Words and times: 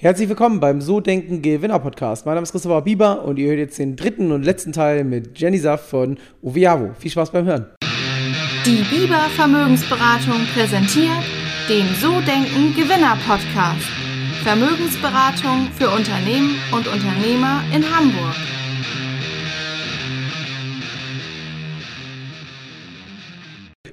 Herzlich 0.00 0.28
willkommen 0.28 0.60
beim 0.60 0.80
So 0.80 1.00
Denken 1.00 1.42
Gewinner 1.42 1.80
Podcast. 1.80 2.24
Mein 2.24 2.36
Name 2.36 2.44
ist 2.44 2.52
Christopher 2.52 2.82
Bieber 2.82 3.24
und 3.24 3.36
ihr 3.36 3.48
hört 3.48 3.58
jetzt 3.58 3.80
den 3.80 3.96
dritten 3.96 4.30
und 4.30 4.44
letzten 4.44 4.72
Teil 4.72 5.02
mit 5.02 5.36
Jenny 5.36 5.58
Saff 5.58 5.88
von 5.88 6.18
Uviavo. 6.40 6.94
Viel 6.96 7.10
Spaß 7.10 7.32
beim 7.32 7.46
Hören. 7.46 7.66
Die 8.64 8.84
Bieber 8.94 9.18
Vermögensberatung 9.34 10.46
präsentiert 10.54 11.18
den 11.68 11.84
So 12.00 12.20
Denken 12.20 12.76
Gewinner 12.76 13.18
Podcast. 13.26 13.88
Vermögensberatung 14.44 15.66
für 15.76 15.90
Unternehmen 15.90 16.54
und 16.70 16.86
Unternehmer 16.86 17.64
in 17.74 17.82
Hamburg. 17.82 18.36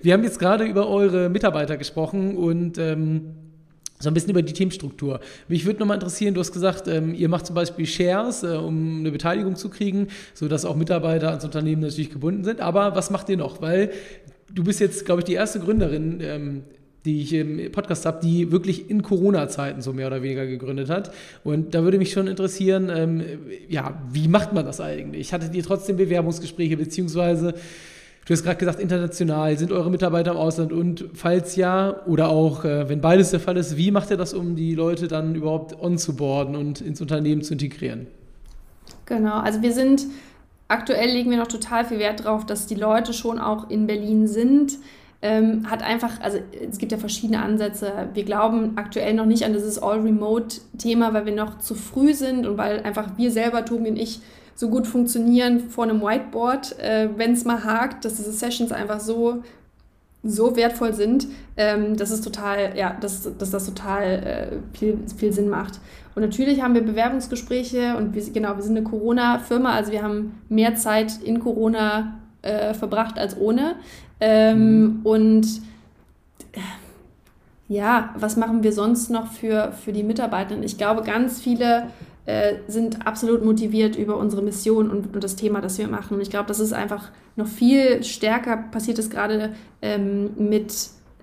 Wir 0.03 0.13
haben 0.13 0.23
jetzt 0.23 0.37
gerade 0.37 0.65
über 0.65 0.87
eure 0.87 1.29
Mitarbeiter 1.29 1.77
gesprochen 1.77 2.37
und 2.37 2.77
ähm, 2.77 3.44
so 4.05 4.09
ein 4.09 4.13
bisschen 4.13 4.29
über 4.29 4.41
die 4.41 4.53
Teamstruktur. 4.53 5.19
Mich 5.49 5.65
würde 5.65 5.79
nochmal 5.79 5.95
interessieren, 5.95 6.33
du 6.33 6.39
hast 6.39 6.53
gesagt, 6.53 6.87
ähm, 6.87 7.13
ihr 7.13 7.27
macht 7.27 7.45
zum 7.45 7.55
Beispiel 7.55 7.85
Shares, 7.85 8.43
äh, 8.43 8.55
um 8.55 8.99
eine 8.99 9.11
Beteiligung 9.11 9.57
zu 9.57 9.69
kriegen, 9.69 10.07
sodass 10.33 10.63
auch 10.63 10.77
Mitarbeiter 10.77 11.29
ans 11.29 11.43
Unternehmen 11.43 11.81
natürlich 11.81 12.11
gebunden 12.11 12.43
sind. 12.43 12.61
Aber 12.61 12.95
was 12.95 13.09
macht 13.09 13.27
ihr 13.29 13.37
noch? 13.37 13.61
Weil 13.61 13.91
du 14.53 14.63
bist 14.63 14.79
jetzt, 14.79 15.05
glaube 15.05 15.21
ich, 15.21 15.25
die 15.25 15.33
erste 15.33 15.59
Gründerin, 15.59 16.19
ähm, 16.21 16.63
die 17.03 17.21
ich 17.21 17.33
im 17.33 17.71
Podcast 17.71 18.05
habe, 18.05 18.19
die 18.25 18.51
wirklich 18.51 18.89
in 18.89 19.03
Corona-Zeiten 19.03 19.81
so 19.81 19.93
mehr 19.93 20.07
oder 20.07 20.23
weniger 20.23 20.47
gegründet 20.47 20.89
hat. 20.89 21.11
Und 21.43 21.75
da 21.75 21.83
würde 21.83 21.97
mich 21.99 22.11
schon 22.11 22.27
interessieren, 22.27 22.89
ähm, 22.93 23.23
ja, 23.69 24.01
wie 24.11 24.27
macht 24.27 24.53
man 24.53 24.65
das 24.65 24.81
eigentlich? 24.81 25.33
Hattet 25.33 25.53
ihr 25.53 25.63
trotzdem 25.63 25.97
Bewerbungsgespräche, 25.97 26.77
beziehungsweise 26.77 27.53
Du 28.25 28.33
hast 28.33 28.43
gerade 28.43 28.57
gesagt, 28.57 28.79
international. 28.79 29.55
Sind 29.55 29.71
eure 29.71 29.91
Mitarbeiter 29.91 30.31
im 30.31 30.37
Ausland? 30.37 30.73
Und 30.73 31.05
falls 31.13 31.55
ja, 31.55 32.03
oder 32.07 32.29
auch, 32.29 32.65
äh, 32.65 32.89
wenn 32.89 32.99
beides 32.99 33.29
der 33.29 33.39
Fall 33.39 33.55
ist, 33.55 33.77
wie 33.77 33.91
macht 33.91 34.09
ihr 34.09 34.17
das, 34.17 34.33
um 34.33 34.55
die 34.55 34.73
Leute 34.73 35.07
dann 35.07 35.35
überhaupt 35.35 35.79
onzuboarden 35.79 36.55
und 36.55 36.81
ins 36.81 36.99
Unternehmen 37.01 37.43
zu 37.43 37.53
integrieren? 37.53 38.07
Genau, 39.05 39.37
also 39.37 39.61
wir 39.61 39.73
sind, 39.73 40.07
aktuell 40.67 41.11
legen 41.11 41.29
wir 41.29 41.37
noch 41.37 41.47
total 41.47 41.85
viel 41.85 41.99
Wert 41.99 42.21
darauf, 42.21 42.47
dass 42.47 42.65
die 42.65 42.73
Leute 42.73 43.13
schon 43.13 43.37
auch 43.37 43.69
in 43.69 43.85
Berlin 43.85 44.27
sind. 44.27 44.79
Ähm, 45.21 45.69
hat 45.69 45.83
einfach, 45.83 46.19
also 46.21 46.39
es 46.67 46.79
gibt 46.79 46.91
ja 46.91 46.97
verschiedene 46.97 47.43
Ansätze. 47.43 48.09
Wir 48.15 48.23
glauben 48.23 48.75
aktuell 48.75 49.13
noch 49.13 49.25
nicht 49.27 49.45
an 49.45 49.53
dieses 49.53 49.77
All-Remote-Thema, 49.77 51.13
weil 51.13 51.27
wir 51.27 51.35
noch 51.35 51.59
zu 51.59 51.75
früh 51.75 52.15
sind 52.15 52.47
und 52.47 52.57
weil 52.57 52.81
einfach 52.81 53.17
wir 53.17 53.31
selber, 53.31 53.65
Tobi 53.65 53.89
und 53.89 53.97
ich, 53.97 54.21
so 54.55 54.69
gut 54.69 54.87
funktionieren 54.87 55.69
vor 55.69 55.83
einem 55.83 56.01
Whiteboard, 56.01 56.79
äh, 56.79 57.09
wenn 57.15 57.33
es 57.33 57.45
mal 57.45 57.63
hakt, 57.63 58.05
dass 58.05 58.15
diese 58.15 58.31
Sessions 58.31 58.71
einfach 58.71 58.99
so 58.99 59.43
so 60.25 60.55
wertvoll 60.55 60.93
sind, 60.93 61.27
ähm, 61.55 61.95
dass 61.95 62.09
es 62.09 62.21
total, 62.21 62.75
ja, 62.75 62.97
dass, 62.99 63.29
dass 63.37 63.51
das 63.51 63.65
total 63.65 64.03
äh, 64.03 64.77
viel, 64.77 64.97
viel 65.15 65.31
Sinn 65.31 65.49
macht. 65.49 65.79
Und 66.15 66.23
natürlich 66.23 66.61
haben 66.61 66.73
wir 66.73 66.81
Bewerbungsgespräche 66.81 67.95
und 67.95 68.15
wir, 68.15 68.23
genau, 68.31 68.55
wir 68.55 68.63
sind 68.63 68.75
eine 68.75 68.85
Corona-Firma, 68.85 69.73
also 69.73 69.91
wir 69.91 70.01
haben 70.01 70.41
mehr 70.49 70.75
Zeit 70.75 71.21
in 71.23 71.39
Corona 71.39 72.17
äh, 72.41 72.73
verbracht 72.73 73.19
als 73.19 73.37
ohne. 73.37 73.75
Ähm, 74.19 74.81
mhm. 74.81 74.99
Und 75.03 75.45
äh, 76.53 76.59
ja, 77.67 78.13
was 78.17 78.35
machen 78.35 78.63
wir 78.63 78.71
sonst 78.71 79.09
noch 79.11 79.31
für, 79.31 79.73
für 79.73 79.93
die 79.93 80.03
Mitarbeiter? 80.03 80.57
Ich 80.63 80.77
glaube, 80.77 81.03
ganz 81.03 81.39
viele 81.39 81.87
äh, 82.25 82.55
sind 82.67 83.05
absolut 83.05 83.43
motiviert 83.45 83.95
über 83.95 84.17
unsere 84.17 84.41
Mission 84.41 84.89
und, 84.89 85.13
und, 85.13 85.23
das 85.23 85.35
Thema, 85.35 85.61
das 85.61 85.77
wir 85.77 85.87
machen. 85.87 86.15
Und 86.15 86.21
ich 86.21 86.29
glaube, 86.29 86.47
das 86.47 86.59
ist 86.59 86.73
einfach 86.73 87.11
noch 87.35 87.47
viel 87.47 88.03
stärker 88.03 88.57
passiert 88.57 88.97
es 88.97 89.09
gerade 89.09 89.53
ähm, 89.81 90.31
mit 90.37 90.73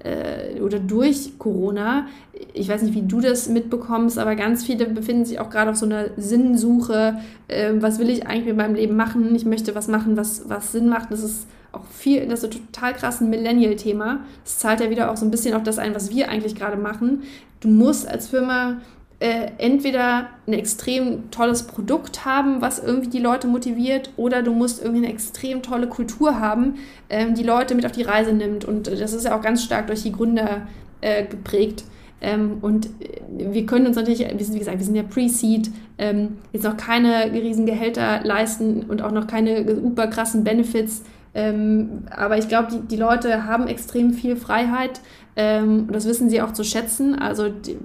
äh, 0.04 0.60
oder 0.60 0.78
durch 0.78 1.38
Corona. 1.38 2.06
Ich 2.54 2.68
weiß 2.68 2.82
nicht, 2.82 2.94
wie 2.94 3.02
du 3.02 3.20
das 3.20 3.48
mitbekommst, 3.48 4.18
aber 4.18 4.36
ganz 4.36 4.64
viele 4.64 4.86
befinden 4.86 5.24
sich 5.24 5.38
auch 5.40 5.50
gerade 5.50 5.70
auf 5.70 5.76
so 5.76 5.86
einer 5.86 6.06
Sinnsuche. 6.16 7.18
Äh, 7.48 7.74
was 7.80 7.98
will 7.98 8.10
ich 8.10 8.26
eigentlich 8.26 8.46
mit 8.46 8.56
meinem 8.56 8.74
Leben 8.74 8.96
machen? 8.96 9.34
Ich 9.34 9.44
möchte 9.44 9.74
was 9.74 9.88
machen, 9.88 10.16
was, 10.16 10.48
was 10.48 10.72
Sinn 10.72 10.88
macht. 10.88 11.10
Das 11.10 11.22
ist 11.22 11.46
auch 11.72 11.84
viel, 11.86 12.26
das 12.26 12.42
ist 12.42 12.54
ein 12.54 12.66
total 12.72 12.92
krass 12.92 13.20
ein 13.20 13.30
Millennial-Thema. 13.30 14.20
Das 14.44 14.58
zahlt 14.58 14.80
ja 14.80 14.90
wieder 14.90 15.10
auch 15.10 15.16
so 15.16 15.24
ein 15.24 15.30
bisschen 15.30 15.54
auf 15.54 15.62
das 15.62 15.78
ein, 15.78 15.94
was 15.94 16.10
wir 16.10 16.28
eigentlich 16.28 16.54
gerade 16.54 16.76
machen. 16.76 17.22
Du 17.60 17.68
musst 17.68 18.06
als 18.06 18.28
Firma 18.28 18.80
äh, 19.22 19.52
entweder 19.58 20.30
ein 20.48 20.52
extrem 20.52 21.30
tolles 21.30 21.62
Produkt 21.62 22.24
haben, 22.24 22.60
was 22.60 22.80
irgendwie 22.80 23.08
die 23.08 23.20
Leute 23.20 23.46
motiviert, 23.46 24.10
oder 24.16 24.42
du 24.42 24.52
musst 24.52 24.82
irgendwie 24.82 25.04
eine 25.04 25.14
extrem 25.14 25.62
tolle 25.62 25.86
Kultur 25.86 26.40
haben, 26.40 26.74
ähm, 27.08 27.36
die 27.36 27.44
Leute 27.44 27.76
mit 27.76 27.86
auf 27.86 27.92
die 27.92 28.02
Reise 28.02 28.32
nimmt. 28.32 28.64
Und 28.64 28.88
das 28.88 29.12
ist 29.12 29.24
ja 29.24 29.38
auch 29.38 29.40
ganz 29.40 29.62
stark 29.62 29.86
durch 29.86 30.02
die 30.02 30.10
Gründer 30.10 30.66
äh, 31.00 31.24
geprägt. 31.24 31.84
Ähm, 32.20 32.58
und 32.62 32.86
äh, 32.86 33.52
wir 33.52 33.64
können 33.64 33.86
uns 33.86 33.94
natürlich, 33.94 34.20
wir 34.20 34.44
sind, 34.44 34.56
wie 34.56 34.58
gesagt, 34.58 34.78
wir 34.78 34.84
sind 34.84 34.96
ja 34.96 35.04
Pre-Seed, 35.04 35.70
ähm, 35.98 36.38
jetzt 36.52 36.64
noch 36.64 36.76
keine 36.76 37.32
riesen 37.32 37.64
Gehälter 37.64 38.24
leisten 38.24 38.86
und 38.88 39.02
auch 39.02 39.12
noch 39.12 39.28
keine 39.28 39.72
super 39.72 40.08
krassen 40.08 40.42
Benefits. 40.42 41.02
Ähm, 41.34 42.04
aber 42.10 42.36
ich 42.36 42.48
glaube, 42.48 42.68
die, 42.72 42.80
die 42.80 42.96
Leute 42.96 43.46
haben 43.46 43.66
extrem 43.66 44.12
viel 44.12 44.36
Freiheit 44.36 45.00
ähm, 45.34 45.84
und 45.86 45.94
das 45.94 46.04
wissen 46.06 46.28
sie 46.28 46.42
auch 46.42 46.52
zu 46.52 46.62
schätzen. 46.62 47.14
Also 47.14 47.48
die, 47.48 47.78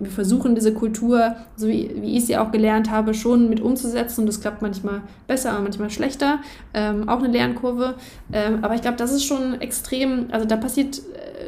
wir 0.00 0.10
versuchen 0.10 0.54
diese 0.54 0.74
Kultur, 0.74 1.36
so 1.56 1.68
wie, 1.68 1.90
wie 1.96 2.16
ich 2.16 2.26
sie 2.26 2.36
auch 2.36 2.52
gelernt 2.52 2.90
habe, 2.90 3.14
schon 3.14 3.48
mit 3.48 3.60
umzusetzen. 3.60 4.20
Und 4.20 4.26
das 4.26 4.40
klappt 4.40 4.60
manchmal 4.60 5.00
besser, 5.26 5.58
manchmal 5.60 5.90
schlechter. 5.90 6.40
Ähm, 6.74 7.08
auch 7.08 7.18
eine 7.18 7.28
Lernkurve. 7.28 7.94
Ähm, 8.32 8.58
aber 8.62 8.74
ich 8.74 8.82
glaube, 8.82 8.98
das 8.98 9.12
ist 9.12 9.24
schon 9.24 9.60
extrem, 9.60 10.26
also 10.30 10.46
da 10.46 10.56
passiert 10.56 11.00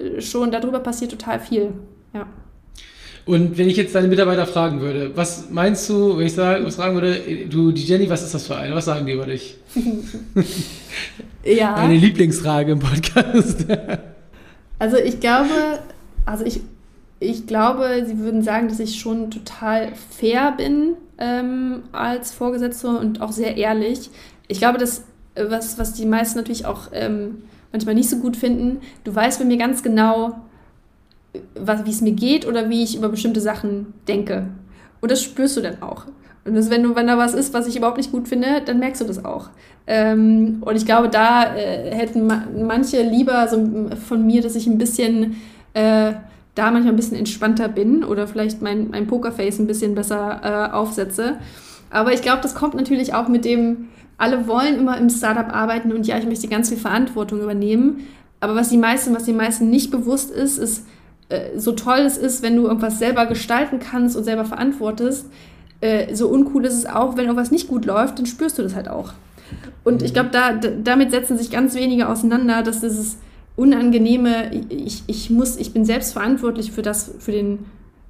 äh, 0.06 0.20
schon, 0.20 0.50
darüber 0.50 0.80
passiert 0.80 1.10
total 1.10 1.40
viel. 1.40 1.72
Ja. 2.14 2.26
Und 3.26 3.56
wenn 3.56 3.68
ich 3.68 3.76
jetzt 3.76 3.94
deine 3.94 4.08
Mitarbeiter 4.08 4.46
fragen 4.46 4.80
würde, 4.80 5.16
was 5.16 5.50
meinst 5.50 5.88
du, 5.88 6.18
wenn 6.18 6.26
ich 6.26 6.34
sage, 6.34 6.64
was 6.64 6.76
fragen 6.76 6.94
würde, 6.94 7.20
du, 7.48 7.72
die 7.72 7.82
Jenny, 7.82 8.08
was 8.10 8.22
ist 8.22 8.34
das 8.34 8.46
für 8.46 8.56
eine? 8.56 8.74
Was 8.74 8.84
sagen 8.84 9.06
die 9.06 9.12
über 9.12 9.24
dich? 9.24 9.56
ja. 11.44 11.72
Meine 11.72 11.96
Lieblingsfrage 11.96 12.72
im 12.72 12.78
Podcast. 12.80 13.66
Also 14.78 14.96
ich 14.96 15.20
glaube, 15.20 15.48
also 16.26 16.44
ich, 16.44 16.60
ich 17.20 17.46
glaube, 17.46 18.04
sie 18.06 18.18
würden 18.18 18.42
sagen, 18.42 18.68
dass 18.68 18.80
ich 18.80 18.98
schon 18.98 19.30
total 19.30 19.92
fair 20.10 20.52
bin 20.56 20.96
ähm, 21.18 21.84
als 21.92 22.32
Vorgesetzte 22.32 22.88
und 22.88 23.22
auch 23.22 23.32
sehr 23.32 23.56
ehrlich. 23.56 24.10
Ich 24.48 24.58
glaube, 24.58 24.78
dass 24.78 25.04
was, 25.36 25.78
was 25.78 25.94
die 25.94 26.06
meisten 26.06 26.38
natürlich 26.38 26.66
auch 26.66 26.88
ähm, 26.92 27.44
manchmal 27.72 27.94
nicht 27.94 28.10
so 28.10 28.18
gut 28.18 28.36
finden, 28.36 28.80
du 29.04 29.14
weißt 29.14 29.38
bei 29.38 29.44
mir 29.44 29.56
ganz 29.56 29.82
genau, 29.82 30.36
wie 31.54 31.90
es 31.90 32.00
mir 32.00 32.12
geht 32.12 32.46
oder 32.46 32.70
wie 32.70 32.82
ich 32.82 32.96
über 32.96 33.08
bestimmte 33.08 33.40
Sachen 33.40 33.94
denke. 34.08 34.48
Und 35.00 35.10
das 35.10 35.22
spürst 35.22 35.56
du 35.56 35.60
dann 35.60 35.82
auch. 35.82 36.06
Und 36.44 36.54
das, 36.54 36.70
wenn, 36.70 36.82
du, 36.82 36.94
wenn 36.94 37.06
da 37.06 37.16
was 37.16 37.34
ist, 37.34 37.54
was 37.54 37.66
ich 37.66 37.76
überhaupt 37.76 37.96
nicht 37.96 38.12
gut 38.12 38.28
finde, 38.28 38.60
dann 38.64 38.78
merkst 38.78 39.00
du 39.00 39.06
das 39.06 39.24
auch. 39.24 39.48
Ähm, 39.86 40.58
und 40.60 40.76
ich 40.76 40.84
glaube, 40.84 41.08
da 41.08 41.54
äh, 41.56 41.94
hätten 41.94 42.26
ma 42.26 42.44
manche 42.56 43.02
lieber 43.02 43.48
so 43.48 43.88
von 44.06 44.26
mir, 44.26 44.42
dass 44.42 44.54
ich 44.54 44.66
ein 44.66 44.78
bisschen 44.78 45.36
äh, 45.72 46.12
da 46.54 46.70
manchmal 46.70 46.92
ein 46.92 46.96
bisschen 46.96 47.16
entspannter 47.16 47.68
bin 47.68 48.04
oder 48.04 48.26
vielleicht 48.26 48.62
mein, 48.62 48.90
mein 48.90 49.06
Pokerface 49.06 49.58
ein 49.58 49.66
bisschen 49.66 49.94
besser 49.94 50.40
äh, 50.42 50.72
aufsetze. 50.74 51.38
Aber 51.90 52.12
ich 52.12 52.22
glaube, 52.22 52.42
das 52.42 52.54
kommt 52.54 52.74
natürlich 52.74 53.14
auch 53.14 53.28
mit 53.28 53.44
dem, 53.44 53.88
alle 54.18 54.46
wollen 54.46 54.78
immer 54.78 54.98
im 54.98 55.08
Startup 55.10 55.54
arbeiten 55.54 55.92
und 55.92 56.06
ja, 56.06 56.18
ich 56.18 56.26
möchte 56.26 56.48
ganz 56.48 56.68
viel 56.68 56.78
Verantwortung 56.78 57.40
übernehmen. 57.40 58.06
Aber 58.40 58.54
was 58.54 58.68
die 58.68 58.76
meisten, 58.76 59.14
was 59.14 59.24
den 59.24 59.36
meisten 59.36 59.70
nicht 59.70 59.90
bewusst 59.90 60.30
ist, 60.30 60.58
ist, 60.58 60.86
äh, 61.28 61.58
so 61.58 61.72
toll 61.72 62.00
es 62.00 62.16
ist, 62.16 62.42
wenn 62.42 62.56
du 62.56 62.66
irgendwas 62.66 62.98
selber 62.98 63.26
gestalten 63.26 63.78
kannst 63.78 64.16
und 64.16 64.24
selber 64.24 64.44
verantwortest, 64.44 65.26
äh, 65.80 66.14
so 66.14 66.28
uncool 66.28 66.64
ist 66.64 66.74
es 66.74 66.86
auch, 66.86 67.16
wenn 67.16 67.24
irgendwas 67.24 67.50
nicht 67.50 67.68
gut 67.68 67.84
läuft, 67.84 68.18
dann 68.18 68.26
spürst 68.26 68.58
du 68.58 68.62
das 68.62 68.74
halt 68.74 68.88
auch. 68.88 69.12
Und 69.84 70.02
ich 70.02 70.14
glaube, 70.14 70.30
da, 70.30 70.54
damit 70.54 71.10
setzen 71.10 71.36
sich 71.36 71.50
ganz 71.50 71.74
wenige 71.74 72.08
auseinander, 72.08 72.62
dass 72.62 72.80
dieses 72.80 73.18
unangenehme, 73.56 74.50
ich, 74.70 75.02
ich 75.06 75.30
muss, 75.30 75.56
ich 75.56 75.72
bin 75.72 75.84
selbst 75.84 76.12
verantwortlich 76.12 76.72
für 76.72 76.82
das, 76.82 77.12
für 77.18 77.32
den, 77.32 77.66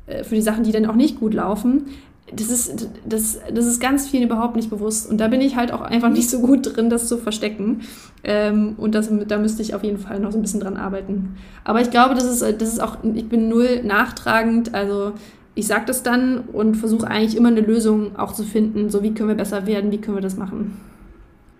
äh, 0.06 0.24
für 0.24 0.36
die 0.36 0.42
Sachen, 0.42 0.64
die 0.64 0.72
dann 0.72 0.86
auch 0.86 0.94
nicht 0.94 1.18
gut 1.18 1.34
laufen. 1.34 1.86
Das 2.32 2.48
ist, 2.48 2.88
das, 3.04 3.38
das 3.52 3.66
ist 3.66 3.80
ganz 3.80 4.08
vielen 4.08 4.24
überhaupt 4.24 4.56
nicht 4.56 4.70
bewusst. 4.70 5.08
Und 5.08 5.18
da 5.18 5.28
bin 5.28 5.40
ich 5.40 5.56
halt 5.56 5.72
auch 5.72 5.82
einfach 5.82 6.10
nicht 6.10 6.30
so 6.30 6.40
gut 6.40 6.74
drin, 6.74 6.88
das 6.88 7.06
zu 7.06 7.18
verstecken. 7.18 7.82
Ähm, 8.22 8.74
und 8.78 8.94
das, 8.94 9.10
da 9.28 9.38
müsste 9.38 9.62
ich 9.62 9.74
auf 9.74 9.84
jeden 9.84 9.98
Fall 9.98 10.20
noch 10.20 10.32
so 10.32 10.38
ein 10.38 10.42
bisschen 10.42 10.60
dran 10.60 10.76
arbeiten. 10.76 11.36
Aber 11.64 11.80
ich 11.82 11.90
glaube, 11.90 12.14
das 12.14 12.24
ist, 12.24 12.40
das 12.40 12.68
ist 12.68 12.80
auch, 12.80 12.96
ich 13.14 13.28
bin 13.28 13.48
null 13.48 13.82
nachtragend. 13.84 14.74
Also 14.74 15.12
ich 15.54 15.66
sage 15.66 15.84
das 15.86 16.02
dann 16.02 16.40
und 16.52 16.76
versuche 16.76 17.06
eigentlich 17.06 17.36
immer 17.36 17.48
eine 17.48 17.60
Lösung 17.60 18.16
auch 18.16 18.32
zu 18.32 18.42
finden. 18.42 18.88
So, 18.90 19.02
wie 19.02 19.12
können 19.12 19.28
wir 19.28 19.36
besser 19.36 19.66
werden, 19.66 19.90
wie 19.92 19.98
können 19.98 20.16
wir 20.16 20.22
das 20.22 20.36
machen. 20.36 20.80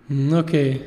Hm, 0.07 0.33
okay. 0.33 0.81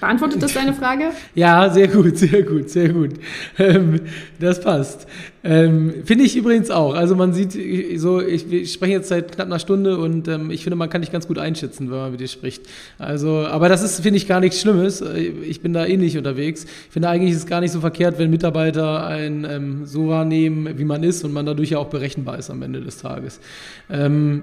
Beantwortet 0.00 0.42
das 0.42 0.52
deine 0.52 0.74
Frage? 0.74 1.04
Ja, 1.34 1.70
sehr 1.70 1.88
gut, 1.88 2.18
sehr 2.18 2.42
gut, 2.42 2.68
sehr 2.68 2.90
gut. 2.90 3.12
Ähm, 3.58 4.00
das 4.38 4.60
passt. 4.60 5.06
Ähm, 5.42 5.94
finde 6.04 6.24
ich 6.24 6.36
übrigens 6.36 6.70
auch. 6.70 6.94
Also 6.94 7.16
man 7.16 7.32
sieht 7.32 7.52
so, 7.98 8.20
ich, 8.20 8.52
ich 8.52 8.72
spreche 8.72 8.92
jetzt 8.92 9.08
seit 9.08 9.32
knapp 9.32 9.46
einer 9.46 9.58
Stunde 9.58 9.96
und 9.96 10.28
ähm, 10.28 10.50
ich 10.50 10.64
finde, 10.64 10.76
man 10.76 10.90
kann 10.90 11.00
dich 11.00 11.12
ganz 11.12 11.26
gut 11.26 11.38
einschätzen, 11.38 11.90
wenn 11.90 11.96
man 11.96 12.10
mit 12.10 12.20
dir 12.20 12.28
spricht. 12.28 12.62
Also, 12.98 13.46
aber 13.46 13.70
das 13.70 13.82
ist, 13.82 14.00
finde 14.00 14.18
ich, 14.18 14.28
gar 14.28 14.40
nichts 14.40 14.60
Schlimmes. 14.60 15.02
Ich 15.42 15.62
bin 15.62 15.72
da 15.72 15.86
ähnlich 15.86 16.18
unterwegs. 16.18 16.64
Ich 16.64 16.92
finde 16.92 17.08
eigentlich 17.08 17.30
ist 17.30 17.38
es 17.38 17.46
gar 17.46 17.60
nicht 17.60 17.72
so 17.72 17.80
verkehrt, 17.80 18.18
wenn 18.18 18.28
Mitarbeiter 18.30 19.06
einen 19.06 19.44
ähm, 19.44 19.86
so 19.86 20.08
wahrnehmen, 20.08 20.78
wie 20.78 20.84
man 20.84 21.02
ist 21.04 21.24
und 21.24 21.32
man 21.32 21.46
dadurch 21.46 21.70
ja 21.70 21.78
auch 21.78 21.88
berechenbar 21.88 22.38
ist 22.38 22.50
am 22.50 22.60
Ende 22.60 22.82
des 22.82 22.98
Tages. 22.98 23.40
Ähm, 23.88 24.42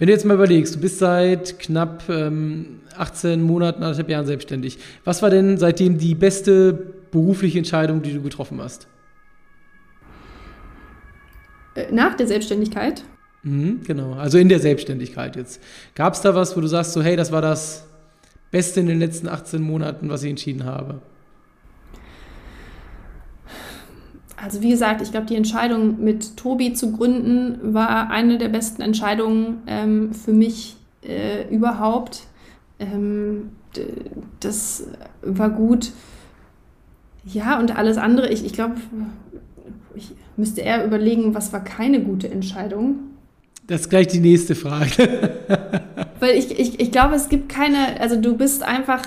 wenn 0.00 0.06
du 0.06 0.14
jetzt 0.14 0.24
mal 0.24 0.32
überlegst, 0.32 0.74
du 0.74 0.80
bist 0.80 0.98
seit 0.98 1.58
knapp 1.58 2.04
ähm, 2.08 2.80
18 2.96 3.42
Monaten, 3.42 3.82
anderthalb 3.82 4.08
Jahren 4.08 4.24
selbstständig. 4.24 4.78
Was 5.04 5.20
war 5.20 5.28
denn 5.28 5.58
seitdem 5.58 5.98
die 5.98 6.14
beste 6.14 6.72
berufliche 7.10 7.58
Entscheidung, 7.58 8.00
die 8.00 8.14
du 8.14 8.22
getroffen 8.22 8.62
hast? 8.62 8.88
Äh, 11.74 11.92
nach 11.92 12.16
der 12.16 12.26
Selbstständigkeit? 12.26 13.04
Mhm, 13.42 13.82
genau, 13.86 14.14
also 14.14 14.38
in 14.38 14.48
der 14.48 14.60
Selbstständigkeit 14.60 15.36
jetzt. 15.36 15.60
Gab 15.94 16.14
es 16.14 16.22
da 16.22 16.34
was, 16.34 16.56
wo 16.56 16.62
du 16.62 16.66
sagst, 16.66 16.94
so 16.94 17.02
hey, 17.02 17.14
das 17.14 17.30
war 17.30 17.42
das 17.42 17.86
Beste 18.50 18.80
in 18.80 18.86
den 18.86 19.00
letzten 19.00 19.28
18 19.28 19.60
Monaten, 19.60 20.08
was 20.08 20.22
ich 20.22 20.30
entschieden 20.30 20.64
habe? 20.64 21.02
Also 24.42 24.62
wie 24.62 24.70
gesagt, 24.70 25.02
ich 25.02 25.10
glaube, 25.10 25.26
die 25.26 25.36
Entscheidung 25.36 26.02
mit 26.02 26.36
Tobi 26.36 26.72
zu 26.72 26.92
gründen 26.92 27.74
war 27.74 28.10
eine 28.10 28.38
der 28.38 28.48
besten 28.48 28.80
Entscheidungen 28.80 29.62
ähm, 29.66 30.14
für 30.14 30.32
mich 30.32 30.76
äh, 31.02 31.52
überhaupt. 31.54 32.22
Ähm, 32.78 33.50
das 34.40 34.86
war 35.22 35.50
gut. 35.50 35.92
Ja, 37.24 37.58
und 37.58 37.76
alles 37.76 37.98
andere, 37.98 38.30
ich, 38.30 38.44
ich 38.44 38.54
glaube, 38.54 38.76
ich 39.94 40.12
müsste 40.36 40.62
eher 40.62 40.86
überlegen, 40.86 41.34
was 41.34 41.52
war 41.52 41.62
keine 41.62 42.00
gute 42.00 42.30
Entscheidung. 42.30 42.96
Das 43.66 43.82
ist 43.82 43.90
gleich 43.90 44.08
die 44.08 44.20
nächste 44.20 44.54
Frage. 44.54 45.34
Weil 46.20 46.36
ich, 46.36 46.58
ich, 46.58 46.80
ich 46.80 46.90
glaube, 46.90 47.14
es 47.14 47.28
gibt 47.28 47.50
keine, 47.50 48.00
also 48.00 48.16
du 48.16 48.36
bist 48.36 48.62
einfach 48.62 49.02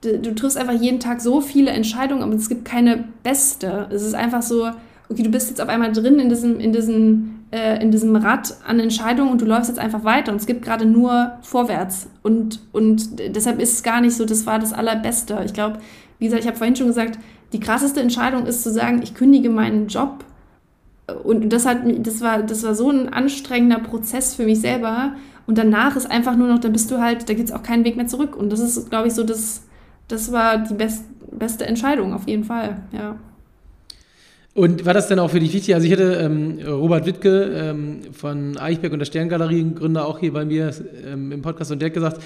du, 0.00 0.34
triffst 0.34 0.56
einfach 0.56 0.74
jeden 0.74 1.00
Tag 1.00 1.20
so 1.20 1.40
viele 1.40 1.70
Entscheidungen, 1.70 2.22
aber 2.22 2.34
es 2.34 2.48
gibt 2.48 2.64
keine 2.64 3.04
beste. 3.22 3.88
Es 3.90 4.02
ist 4.02 4.14
einfach 4.14 4.42
so, 4.42 4.70
okay, 5.08 5.22
du 5.22 5.30
bist 5.30 5.48
jetzt 5.48 5.60
auf 5.60 5.68
einmal 5.68 5.92
drin 5.92 6.18
in 6.18 6.28
diesem, 6.28 6.60
in 6.60 6.72
diesem, 6.72 7.40
äh, 7.50 7.82
in 7.82 7.90
diesem 7.90 8.14
Rad 8.14 8.54
an 8.66 8.78
Entscheidungen 8.78 9.32
und 9.32 9.40
du 9.40 9.46
läufst 9.46 9.68
jetzt 9.68 9.78
einfach 9.78 10.04
weiter 10.04 10.32
und 10.32 10.40
es 10.40 10.46
gibt 10.46 10.62
gerade 10.62 10.84
nur 10.84 11.32
vorwärts. 11.42 12.08
Und, 12.22 12.60
und 12.72 13.18
deshalb 13.34 13.60
ist 13.60 13.72
es 13.74 13.82
gar 13.82 14.00
nicht 14.00 14.14
so, 14.14 14.24
das 14.24 14.46
war 14.46 14.58
das 14.58 14.72
Allerbeste. 14.72 15.40
Ich 15.44 15.52
glaube, 15.52 15.78
wie 16.18 16.26
gesagt, 16.26 16.42
ich 16.42 16.48
habe 16.48 16.58
vorhin 16.58 16.76
schon 16.76 16.88
gesagt, 16.88 17.18
die 17.52 17.60
krasseste 17.60 18.00
Entscheidung 18.00 18.46
ist 18.46 18.62
zu 18.62 18.70
sagen, 18.70 19.00
ich 19.02 19.14
kündige 19.14 19.50
meinen 19.50 19.88
Job. 19.88 20.24
Und 21.24 21.50
das 21.50 21.64
hat 21.64 21.78
das 22.00 22.20
war, 22.20 22.42
das 22.42 22.62
war 22.64 22.74
so 22.74 22.90
ein 22.90 23.08
anstrengender 23.08 23.78
Prozess 23.78 24.34
für 24.34 24.44
mich 24.44 24.60
selber. 24.60 25.14
Und 25.46 25.56
danach 25.56 25.96
ist 25.96 26.10
einfach 26.10 26.36
nur 26.36 26.48
noch, 26.48 26.58
da 26.58 26.68
bist 26.68 26.90
du 26.90 26.98
halt, 26.98 27.26
da 27.30 27.32
gibt 27.32 27.48
es 27.48 27.54
auch 27.54 27.62
keinen 27.62 27.84
Weg 27.84 27.96
mehr 27.96 28.06
zurück. 28.06 28.36
Und 28.36 28.52
das 28.52 28.60
ist, 28.60 28.90
glaube 28.90 29.08
ich, 29.08 29.14
so 29.14 29.24
das, 29.24 29.62
das 30.08 30.32
war 30.32 30.58
die 30.58 30.74
best, 30.74 31.04
beste 31.30 31.66
Entscheidung 31.66 32.12
auf 32.12 32.26
jeden 32.26 32.44
Fall, 32.44 32.82
ja. 32.92 33.16
Und 34.54 34.84
war 34.84 34.92
das 34.92 35.06
denn 35.06 35.20
auch 35.20 35.30
für 35.30 35.38
dich 35.38 35.54
wichtig? 35.54 35.74
Also 35.74 35.86
ich 35.86 35.92
hatte 35.92 36.14
ähm, 36.14 36.58
Robert 36.66 37.06
Wittke 37.06 37.44
ähm, 37.54 38.00
von 38.12 38.58
Eichberg 38.58 38.92
und 38.92 38.98
der 38.98 39.06
Sterngalerie, 39.06 39.72
Gründer 39.72 40.04
auch 40.04 40.18
hier 40.18 40.32
bei 40.32 40.44
mir 40.44 40.74
ähm, 41.06 41.30
im 41.30 41.42
Podcast 41.42 41.70
und 41.70 41.80
der 41.80 41.90
hat 41.90 41.94
gesagt, 41.94 42.20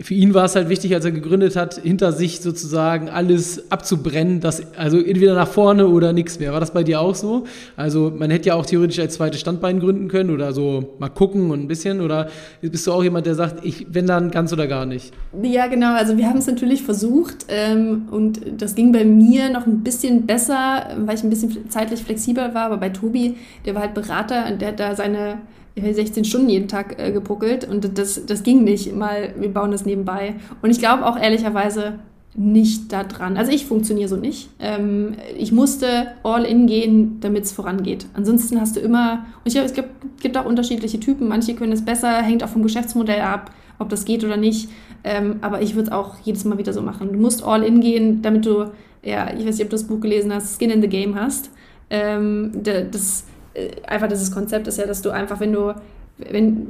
für 0.00 0.14
ihn 0.14 0.32
war 0.32 0.44
es 0.44 0.54
halt 0.54 0.68
wichtig, 0.68 0.94
als 0.94 1.04
er 1.04 1.10
gegründet 1.10 1.56
hat, 1.56 1.80
hinter 1.82 2.12
sich 2.12 2.40
sozusagen 2.40 3.08
alles 3.08 3.70
abzubrennen, 3.70 4.40
das, 4.40 4.62
also 4.76 4.98
entweder 4.98 5.34
nach 5.34 5.48
vorne 5.48 5.88
oder 5.88 6.12
nichts 6.12 6.38
mehr. 6.38 6.52
War 6.52 6.60
das 6.60 6.72
bei 6.72 6.84
dir 6.84 7.00
auch 7.00 7.16
so? 7.16 7.44
Also 7.76 8.12
man 8.16 8.30
hätte 8.30 8.48
ja 8.50 8.54
auch 8.54 8.64
theoretisch 8.64 8.98
als 9.00 9.14
zweites 9.14 9.40
Standbein 9.40 9.80
gründen 9.80 10.08
können 10.08 10.30
oder 10.30 10.52
so 10.52 10.94
mal 10.98 11.08
gucken 11.08 11.50
und 11.50 11.60
ein 11.60 11.68
bisschen. 11.68 12.00
Oder 12.00 12.28
bist 12.62 12.86
du 12.86 12.92
auch 12.92 13.02
jemand, 13.02 13.26
der 13.26 13.34
sagt, 13.34 13.64
ich, 13.64 13.86
wenn 13.90 14.06
dann 14.06 14.30
ganz 14.30 14.52
oder 14.52 14.68
gar 14.68 14.86
nicht? 14.86 15.12
Ja, 15.42 15.66
genau. 15.66 15.94
Also 15.94 16.16
wir 16.16 16.28
haben 16.28 16.38
es 16.38 16.46
natürlich 16.46 16.82
versucht 16.82 17.46
ähm, 17.48 18.08
und 18.10 18.40
das 18.56 18.76
ging 18.76 18.92
bei 18.92 19.04
mir 19.04 19.50
noch 19.50 19.66
ein 19.66 19.82
bisschen 19.82 20.26
besser, 20.26 20.86
weil 21.04 21.16
ich 21.16 21.24
ein 21.24 21.30
bisschen 21.30 21.68
zeitlich 21.70 22.02
flexibler 22.02 22.54
war. 22.54 22.66
Aber 22.66 22.76
bei 22.76 22.90
Tobi, 22.90 23.36
der 23.66 23.74
war 23.74 23.82
halt 23.82 23.94
Berater 23.94 24.46
und 24.50 24.60
der 24.60 24.68
hat 24.68 24.80
da 24.80 24.94
seine 24.94 25.38
16 25.80 26.24
Stunden 26.24 26.48
jeden 26.48 26.68
Tag 26.68 26.98
äh, 26.98 27.12
gepuckelt 27.12 27.68
und 27.68 27.98
das, 27.98 28.24
das 28.26 28.42
ging 28.42 28.64
nicht 28.64 28.94
mal, 28.94 29.34
wir 29.38 29.52
bauen 29.52 29.70
das 29.70 29.84
nebenbei. 29.84 30.34
Und 30.62 30.70
ich 30.70 30.78
glaube 30.78 31.06
auch 31.06 31.18
ehrlicherweise 31.18 31.98
nicht 32.38 32.92
da 32.92 33.02
dran. 33.02 33.36
Also 33.36 33.50
ich 33.50 33.66
funktioniere 33.66 34.08
so 34.08 34.16
nicht. 34.16 34.48
Ähm, 34.60 35.14
ich 35.36 35.50
musste 35.50 36.12
all 36.22 36.44
in 36.44 36.66
gehen, 36.66 37.18
damit 37.20 37.44
es 37.44 37.52
vorangeht. 37.52 38.06
Ansonsten 38.14 38.60
hast 38.60 38.76
du 38.76 38.80
immer, 38.80 39.26
und 39.38 39.46
ich 39.46 39.54
glaube, 39.54 39.66
es 39.66 39.74
gibt, 39.74 40.20
gibt, 40.20 40.36
auch 40.36 40.44
unterschiedliche 40.44 41.00
Typen, 41.00 41.26
manche 41.26 41.54
können 41.54 41.72
es 41.72 41.84
besser, 41.84 42.22
hängt 42.22 42.44
auch 42.44 42.48
vom 42.48 42.62
Geschäftsmodell 42.62 43.22
ab, 43.22 43.50
ob 43.80 43.88
das 43.88 44.04
geht 44.04 44.24
oder 44.24 44.36
nicht. 44.36 44.70
Ähm, 45.02 45.38
aber 45.40 45.62
ich 45.62 45.74
würde 45.74 45.88
es 45.88 45.92
auch 45.92 46.16
jedes 46.22 46.44
Mal 46.44 46.58
wieder 46.58 46.72
so 46.72 46.80
machen. 46.80 47.12
Du 47.12 47.18
musst 47.18 47.42
all 47.42 47.64
in 47.64 47.80
gehen, 47.80 48.22
damit 48.22 48.46
du, 48.46 48.70
ja, 49.02 49.32
ich 49.32 49.44
weiß 49.44 49.56
nicht, 49.56 49.64
ob 49.64 49.70
du 49.70 49.76
das 49.76 49.84
Buch 49.84 50.00
gelesen 50.00 50.32
hast, 50.32 50.58
Skin 50.58 50.70
in 50.70 50.80
the 50.80 50.88
Game 50.88 51.16
hast. 51.16 51.50
Ähm, 51.90 52.52
das 52.62 53.24
einfach 53.86 54.08
dieses 54.08 54.30
Konzept 54.30 54.66
ist 54.66 54.78
ja, 54.78 54.86
dass 54.86 55.02
du 55.02 55.10
einfach, 55.10 55.40
wenn 55.40 55.52
du, 55.52 55.74
wenn 56.18 56.68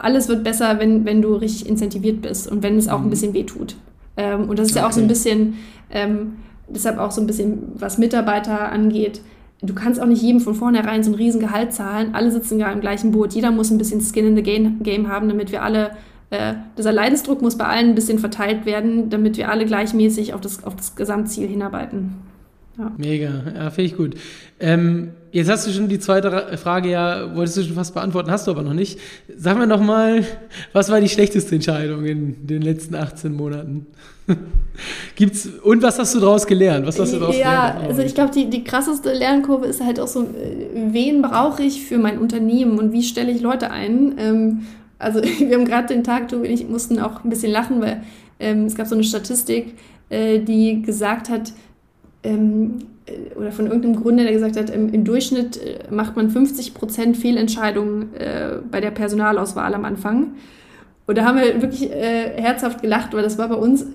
alles 0.00 0.28
wird 0.28 0.44
besser, 0.44 0.78
wenn, 0.78 1.04
wenn 1.04 1.22
du 1.22 1.34
richtig 1.34 1.68
incentiviert 1.68 2.22
bist 2.22 2.50
und 2.50 2.62
wenn 2.62 2.76
es 2.76 2.88
auch 2.88 2.98
ein 2.98 3.06
mhm. 3.06 3.10
bisschen 3.10 3.34
wehtut. 3.34 3.76
Ähm, 4.16 4.48
und 4.48 4.58
das 4.58 4.68
ist 4.68 4.72
okay. 4.72 4.80
ja 4.82 4.88
auch 4.88 4.92
so 4.92 5.00
ein 5.00 5.08
bisschen, 5.08 5.54
ähm, 5.90 6.34
deshalb 6.68 6.98
auch 6.98 7.10
so 7.10 7.20
ein 7.20 7.26
bisschen, 7.26 7.72
was 7.74 7.98
Mitarbeiter 7.98 8.70
angeht. 8.72 9.20
Du 9.62 9.74
kannst 9.74 10.00
auch 10.00 10.06
nicht 10.06 10.22
jedem 10.22 10.40
von 10.40 10.54
vornherein 10.54 11.02
so 11.02 11.10
ein 11.10 11.14
riesen 11.14 11.40
Gehalt 11.40 11.72
zahlen. 11.72 12.14
Alle 12.14 12.30
sitzen 12.30 12.60
ja 12.60 12.70
im 12.70 12.80
gleichen 12.80 13.10
Boot. 13.10 13.32
Jeder 13.32 13.50
muss 13.50 13.70
ein 13.70 13.78
bisschen 13.78 14.00
Skin 14.00 14.26
in 14.26 14.36
the 14.36 14.42
Game, 14.42 14.82
game 14.82 15.08
haben, 15.08 15.28
damit 15.28 15.50
wir 15.50 15.62
alle 15.62 15.90
äh, 16.30 16.54
dieser 16.76 16.92
Leidensdruck 16.92 17.42
muss 17.42 17.56
bei 17.56 17.64
allen 17.64 17.90
ein 17.90 17.94
bisschen 17.94 18.18
verteilt 18.18 18.66
werden, 18.66 19.10
damit 19.10 19.36
wir 19.36 19.50
alle 19.50 19.64
gleichmäßig 19.64 20.34
auf 20.34 20.40
das, 20.40 20.62
auf 20.62 20.76
das 20.76 20.94
Gesamtziel 20.94 21.48
hinarbeiten. 21.48 22.14
Ja. 22.78 22.92
Mega, 22.96 23.42
ja, 23.56 23.70
finde 23.70 23.90
ich 23.90 23.96
gut. 23.96 24.14
Ähm, 24.60 25.10
jetzt 25.32 25.50
hast 25.50 25.66
du 25.66 25.72
schon 25.72 25.88
die 25.88 25.98
zweite 25.98 26.56
Frage 26.56 26.90
ja, 26.90 27.34
wolltest 27.34 27.56
du 27.58 27.62
schon 27.62 27.74
fast 27.74 27.94
beantworten, 27.94 28.30
hast 28.30 28.46
du 28.46 28.50
aber 28.50 28.62
noch 28.62 28.74
nicht. 28.74 28.98
Sag 29.36 29.58
mir 29.58 29.66
noch 29.66 29.80
mal, 29.80 30.24
was 30.72 30.90
war 30.90 31.00
die 31.00 31.08
schlechteste 31.08 31.54
Entscheidung 31.54 32.04
in 32.04 32.46
den 32.46 32.62
letzten 32.62 32.94
18 32.94 33.32
Monaten? 33.34 33.86
Gibt's, 35.16 35.48
und 35.62 35.82
was 35.82 35.98
hast 35.98 36.14
du 36.14 36.20
daraus 36.20 36.46
gelernt? 36.46 36.86
Was 36.86 36.98
hast 36.98 37.12
du 37.12 37.18
daraus 37.18 37.36
ja, 37.36 37.72
gelernt? 37.72 37.88
also 37.88 38.02
ich 38.02 38.14
glaube, 38.14 38.32
die, 38.32 38.48
die 38.50 38.64
krasseste 38.64 39.12
Lernkurve 39.12 39.66
ist 39.66 39.82
halt 39.82 39.98
auch 40.00 40.08
so, 40.08 40.22
äh, 40.22 40.92
wen 40.92 41.22
brauche 41.22 41.62
ich 41.62 41.84
für 41.84 41.98
mein 41.98 42.18
Unternehmen 42.18 42.78
und 42.78 42.92
wie 42.92 43.02
stelle 43.02 43.30
ich 43.32 43.40
Leute 43.40 43.70
ein? 43.70 44.14
Ähm, 44.18 44.66
also 44.98 45.22
wir 45.38 45.54
haben 45.56 45.64
gerade 45.64 45.88
den 45.88 46.04
Tag, 46.04 46.28
du 46.28 46.36
und 46.36 46.44
ich 46.44 46.68
mussten 46.68 46.98
auch 46.98 47.24
ein 47.24 47.30
bisschen 47.30 47.52
lachen, 47.52 47.80
weil 47.80 48.02
ähm, 48.40 48.66
es 48.66 48.74
gab 48.74 48.86
so 48.86 48.94
eine 48.94 49.04
Statistik, 49.04 49.74
äh, 50.10 50.38
die 50.38 50.82
gesagt 50.82 51.28
hat, 51.28 51.52
ähm, 52.22 52.78
äh, 52.78 52.97
oder 53.36 53.52
von 53.52 53.66
irgendeinem 53.66 53.96
Gründer, 53.96 54.24
der 54.24 54.32
gesagt 54.32 54.56
hat, 54.56 54.70
im, 54.70 54.92
im 54.92 55.04
Durchschnitt 55.04 55.56
äh, 55.56 55.78
macht 55.90 56.16
man 56.16 56.30
50 56.30 56.74
Prozent 56.74 57.16
Fehlentscheidungen 57.16 58.14
äh, 58.14 58.58
bei 58.70 58.80
der 58.80 58.90
Personalauswahl 58.90 59.74
am 59.74 59.84
Anfang. 59.84 60.32
Und 61.08 61.16
da 61.16 61.24
haben 61.24 61.38
wir 61.38 61.62
wirklich 61.62 61.90
äh, 61.90 62.38
herzhaft 62.38 62.82
gelacht, 62.82 63.14
weil 63.14 63.22
das 63.22 63.38
war 63.38 63.48
bei 63.48 63.54
uns 63.54 63.86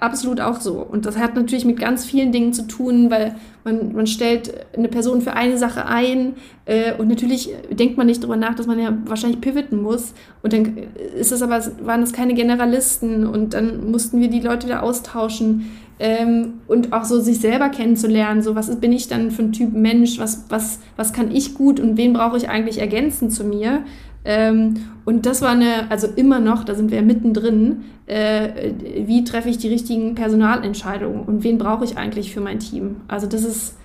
absolut 0.00 0.40
auch 0.40 0.58
so. 0.58 0.78
Und 0.80 1.04
das 1.04 1.18
hat 1.18 1.36
natürlich 1.36 1.66
mit 1.66 1.78
ganz 1.78 2.06
vielen 2.06 2.32
Dingen 2.32 2.54
zu 2.54 2.66
tun, 2.66 3.10
weil 3.10 3.36
man, 3.62 3.92
man 3.92 4.06
stellt 4.06 4.54
eine 4.74 4.88
Person 4.88 5.20
für 5.20 5.34
eine 5.34 5.58
Sache 5.58 5.84
ein 5.84 6.32
äh, 6.64 6.94
und 6.94 7.08
natürlich 7.08 7.50
denkt 7.70 7.98
man 7.98 8.06
nicht 8.06 8.22
darüber 8.22 8.38
nach, 8.38 8.54
dass 8.54 8.66
man 8.66 8.78
ja 8.78 8.96
wahrscheinlich 9.04 9.42
pivoten 9.42 9.82
muss. 9.82 10.14
Und 10.42 10.54
dann 10.54 10.78
ist 11.14 11.30
es 11.30 11.42
aber, 11.42 11.62
waren 11.82 12.00
das 12.00 12.14
keine 12.14 12.32
Generalisten 12.32 13.26
und 13.26 13.52
dann 13.52 13.90
mussten 13.90 14.22
wir 14.22 14.28
die 14.28 14.40
Leute 14.40 14.66
wieder 14.66 14.82
austauschen. 14.82 15.70
Ähm, 15.98 16.60
und 16.66 16.92
auch 16.92 17.04
so 17.04 17.20
sich 17.20 17.40
selber 17.40 17.70
kennenzulernen, 17.70 18.42
so 18.42 18.54
was 18.54 18.74
bin 18.80 18.92
ich 18.92 19.08
dann 19.08 19.30
für 19.30 19.42
ein 19.42 19.52
Typ 19.52 19.72
Mensch, 19.72 20.18
was, 20.18 20.44
was, 20.50 20.80
was 20.96 21.12
kann 21.14 21.34
ich 21.34 21.54
gut 21.54 21.80
und 21.80 21.96
wen 21.96 22.12
brauche 22.12 22.36
ich 22.36 22.50
eigentlich 22.50 22.78
ergänzend 22.78 23.32
zu 23.32 23.44
mir. 23.44 23.82
Ähm, 24.26 24.74
und 25.04 25.24
das 25.24 25.40
war 25.40 25.50
eine, 25.50 25.90
also 25.90 26.08
immer 26.14 26.40
noch, 26.40 26.64
da 26.64 26.74
sind 26.74 26.90
wir 26.90 27.00
mittendrin, 27.00 27.84
äh, 28.06 28.72
wie 29.06 29.24
treffe 29.24 29.48
ich 29.48 29.56
die 29.56 29.68
richtigen 29.68 30.14
Personalentscheidungen 30.14 31.22
und 31.22 31.44
wen 31.44 31.58
brauche 31.58 31.84
ich 31.84 31.96
eigentlich 31.96 32.34
für 32.34 32.40
mein 32.40 32.58
Team. 32.58 32.96
Also 33.08 33.26
das 33.26 33.44
ist 33.44 33.76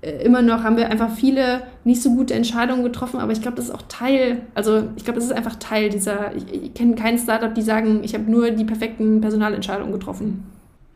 äh, 0.00 0.24
immer 0.24 0.40
noch, 0.40 0.64
haben 0.64 0.78
wir 0.78 0.90
einfach 0.90 1.10
viele 1.10 1.62
nicht 1.84 2.02
so 2.02 2.14
gute 2.14 2.34
Entscheidungen 2.34 2.82
getroffen, 2.82 3.20
aber 3.20 3.32
ich 3.32 3.42
glaube, 3.42 3.58
das 3.58 3.66
ist 3.66 3.74
auch 3.74 3.82
Teil, 3.88 4.42
also 4.54 4.84
ich 4.96 5.04
glaube, 5.04 5.20
das 5.20 5.26
ist 5.28 5.36
einfach 5.36 5.56
Teil 5.56 5.90
dieser, 5.90 6.34
ich, 6.34 6.50
ich 6.50 6.74
kenne 6.74 6.94
kein 6.94 7.18
Startup, 7.18 7.54
die 7.54 7.62
sagen, 7.62 8.00
ich 8.02 8.14
habe 8.14 8.30
nur 8.30 8.50
die 8.50 8.64
perfekten 8.64 9.20
Personalentscheidungen 9.20 9.92
getroffen. 9.92 10.44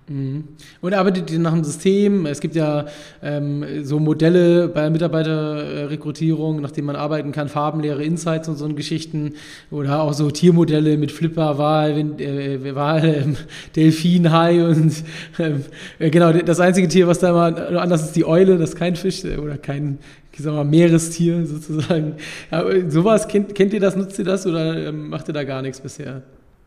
Mhm. 0.06 0.44
Und 0.82 0.92
arbeitet 0.92 1.30
ihr 1.30 1.38
nach 1.38 1.52
einem 1.52 1.64
System? 1.64 2.26
Es 2.26 2.40
gibt 2.40 2.54
ja 2.54 2.86
ähm, 3.22 3.64
so 3.84 3.98
Modelle 3.98 4.68
bei 4.68 4.90
Mitarbeiterrekrutierung, 4.90 6.60
nach 6.60 6.72
denen 6.72 6.86
man 6.86 6.96
arbeiten 6.96 7.32
kann, 7.32 7.48
farbenleere 7.48 8.04
Insights 8.04 8.48
und 8.48 8.56
so 8.56 8.68
Geschichten. 8.74 9.34
Oder 9.70 10.02
auch 10.02 10.12
so 10.12 10.30
Tiermodelle 10.30 10.98
mit 10.98 11.10
Flipper, 11.10 11.56
Wal, 11.56 11.98
äh, 12.20 12.74
Wal 12.74 13.04
ähm, 13.04 13.36
Delfin, 13.76 14.30
Hai 14.30 14.64
und 14.64 14.92
ähm, 15.38 15.64
äh, 15.98 16.10
genau, 16.10 16.32
das 16.32 16.60
einzige 16.60 16.88
Tier, 16.88 17.06
was 17.06 17.20
da 17.20 17.30
immer 17.30 17.80
anders 17.80 18.02
ist, 18.02 18.16
die 18.16 18.26
Eule, 18.26 18.58
das 18.58 18.70
ist 18.70 18.76
kein 18.76 18.96
Fisch 18.96 19.24
äh, 19.24 19.38
oder 19.38 19.56
kein 19.56 19.98
ich 20.36 20.42
sag 20.42 20.52
mal, 20.52 20.64
Meerestier 20.64 21.46
sozusagen. 21.46 22.16
Aber 22.50 22.90
sowas, 22.90 23.28
kennt, 23.28 23.54
kennt 23.54 23.72
ihr 23.72 23.78
das, 23.78 23.94
nutzt 23.94 24.18
ihr 24.18 24.24
das 24.24 24.46
oder 24.46 24.88
ähm, 24.88 25.08
macht 25.08 25.28
ihr 25.28 25.32
da 25.32 25.44
gar 25.44 25.62
nichts 25.62 25.80
bisher? 25.80 26.22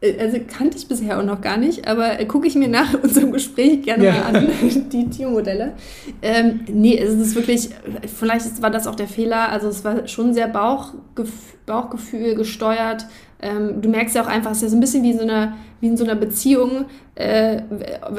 Äh, 0.08 0.20
also 0.20 0.38
kannte 0.48 0.78
ich 0.78 0.88
bisher 0.88 1.20
auch 1.20 1.24
noch 1.24 1.42
gar 1.42 1.58
nicht, 1.58 1.88
aber 1.88 2.20
äh, 2.20 2.26
gucke 2.26 2.48
ich 2.48 2.56
mir 2.56 2.68
nach 2.68 2.94
unserem 3.04 3.32
Gespräch 3.32 3.84
gerne 3.84 4.06
ja. 4.06 4.14
mal 4.14 4.36
an, 4.36 4.50
die 4.92 5.10
Tiermodelle. 5.10 5.74
Ähm, 6.22 6.62
nee, 6.68 6.98
es 6.98 7.14
ist 7.14 7.36
wirklich, 7.36 7.70
vielleicht 8.18 8.62
war 8.62 8.72
das 8.72 8.88
auch 8.88 8.96
der 8.96 9.08
Fehler, 9.08 9.50
also 9.50 9.68
es 9.68 9.84
war 9.84 10.08
schon 10.08 10.34
sehr 10.34 10.48
Bauchgef 10.48 11.56
Bauchgefühl 11.66 12.36
gesteuert. 12.36 13.08
Ähm, 13.42 13.82
du 13.82 13.90
merkst 13.90 14.16
ja 14.16 14.24
auch 14.24 14.28
einfach, 14.28 14.52
es 14.52 14.58
ist 14.58 14.64
ja 14.64 14.70
so 14.70 14.78
ein 14.78 14.80
bisschen 14.80 15.04
wie 15.04 15.12
in 15.12 15.18
so 15.18 15.24
einer, 15.24 15.58
wie 15.82 15.88
in 15.88 15.98
so 15.98 16.06
einer 16.06 16.16
Beziehung, 16.16 16.86
äh, 17.16 17.62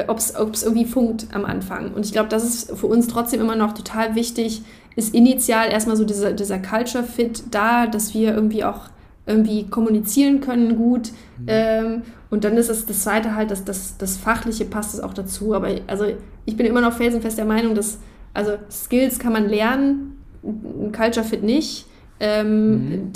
ob 0.06 0.18
es 0.18 0.62
irgendwie 0.62 0.84
funkt 0.84 1.28
am 1.32 1.46
Anfang. 1.46 1.94
Und 1.94 2.04
ich 2.04 2.12
glaube, 2.12 2.28
das 2.28 2.44
ist 2.44 2.76
für 2.78 2.86
uns 2.86 3.08
trotzdem 3.08 3.40
immer 3.40 3.56
noch 3.56 3.72
total 3.72 4.14
wichtig, 4.14 4.62
ist 4.96 5.14
initial 5.14 5.70
erstmal 5.70 5.96
so 5.96 6.04
dieser, 6.04 6.32
dieser 6.32 6.58
Culture 6.58 7.04
Fit 7.04 7.44
da, 7.50 7.86
dass 7.86 8.12
wir 8.12 8.34
irgendwie 8.34 8.64
auch 8.64 8.90
irgendwie 9.28 9.68
kommunizieren 9.68 10.40
können 10.40 10.76
gut. 10.76 11.12
Mhm. 11.38 11.46
Ähm, 11.46 12.02
und 12.30 12.44
dann 12.44 12.56
ist 12.56 12.70
es 12.70 12.86
das 12.86 13.04
zweite 13.04 13.34
halt, 13.34 13.50
dass 13.50 13.64
das, 13.64 13.96
das 13.98 14.16
Fachliche 14.16 14.64
passt 14.64 14.94
es 14.94 15.00
auch 15.00 15.14
dazu. 15.14 15.54
Aber 15.54 15.68
also 15.86 16.06
ich 16.44 16.56
bin 16.56 16.66
immer 16.66 16.80
noch 16.80 16.94
felsenfest 16.94 17.38
der 17.38 17.44
Meinung, 17.44 17.74
dass 17.74 17.98
also 18.34 18.52
Skills 18.70 19.18
kann 19.18 19.32
man 19.32 19.48
lernen, 19.48 20.18
Culture 20.96 21.24
Fit 21.24 21.42
nicht. 21.42 21.86
Ähm, 22.20 22.70
mhm. 22.70 23.12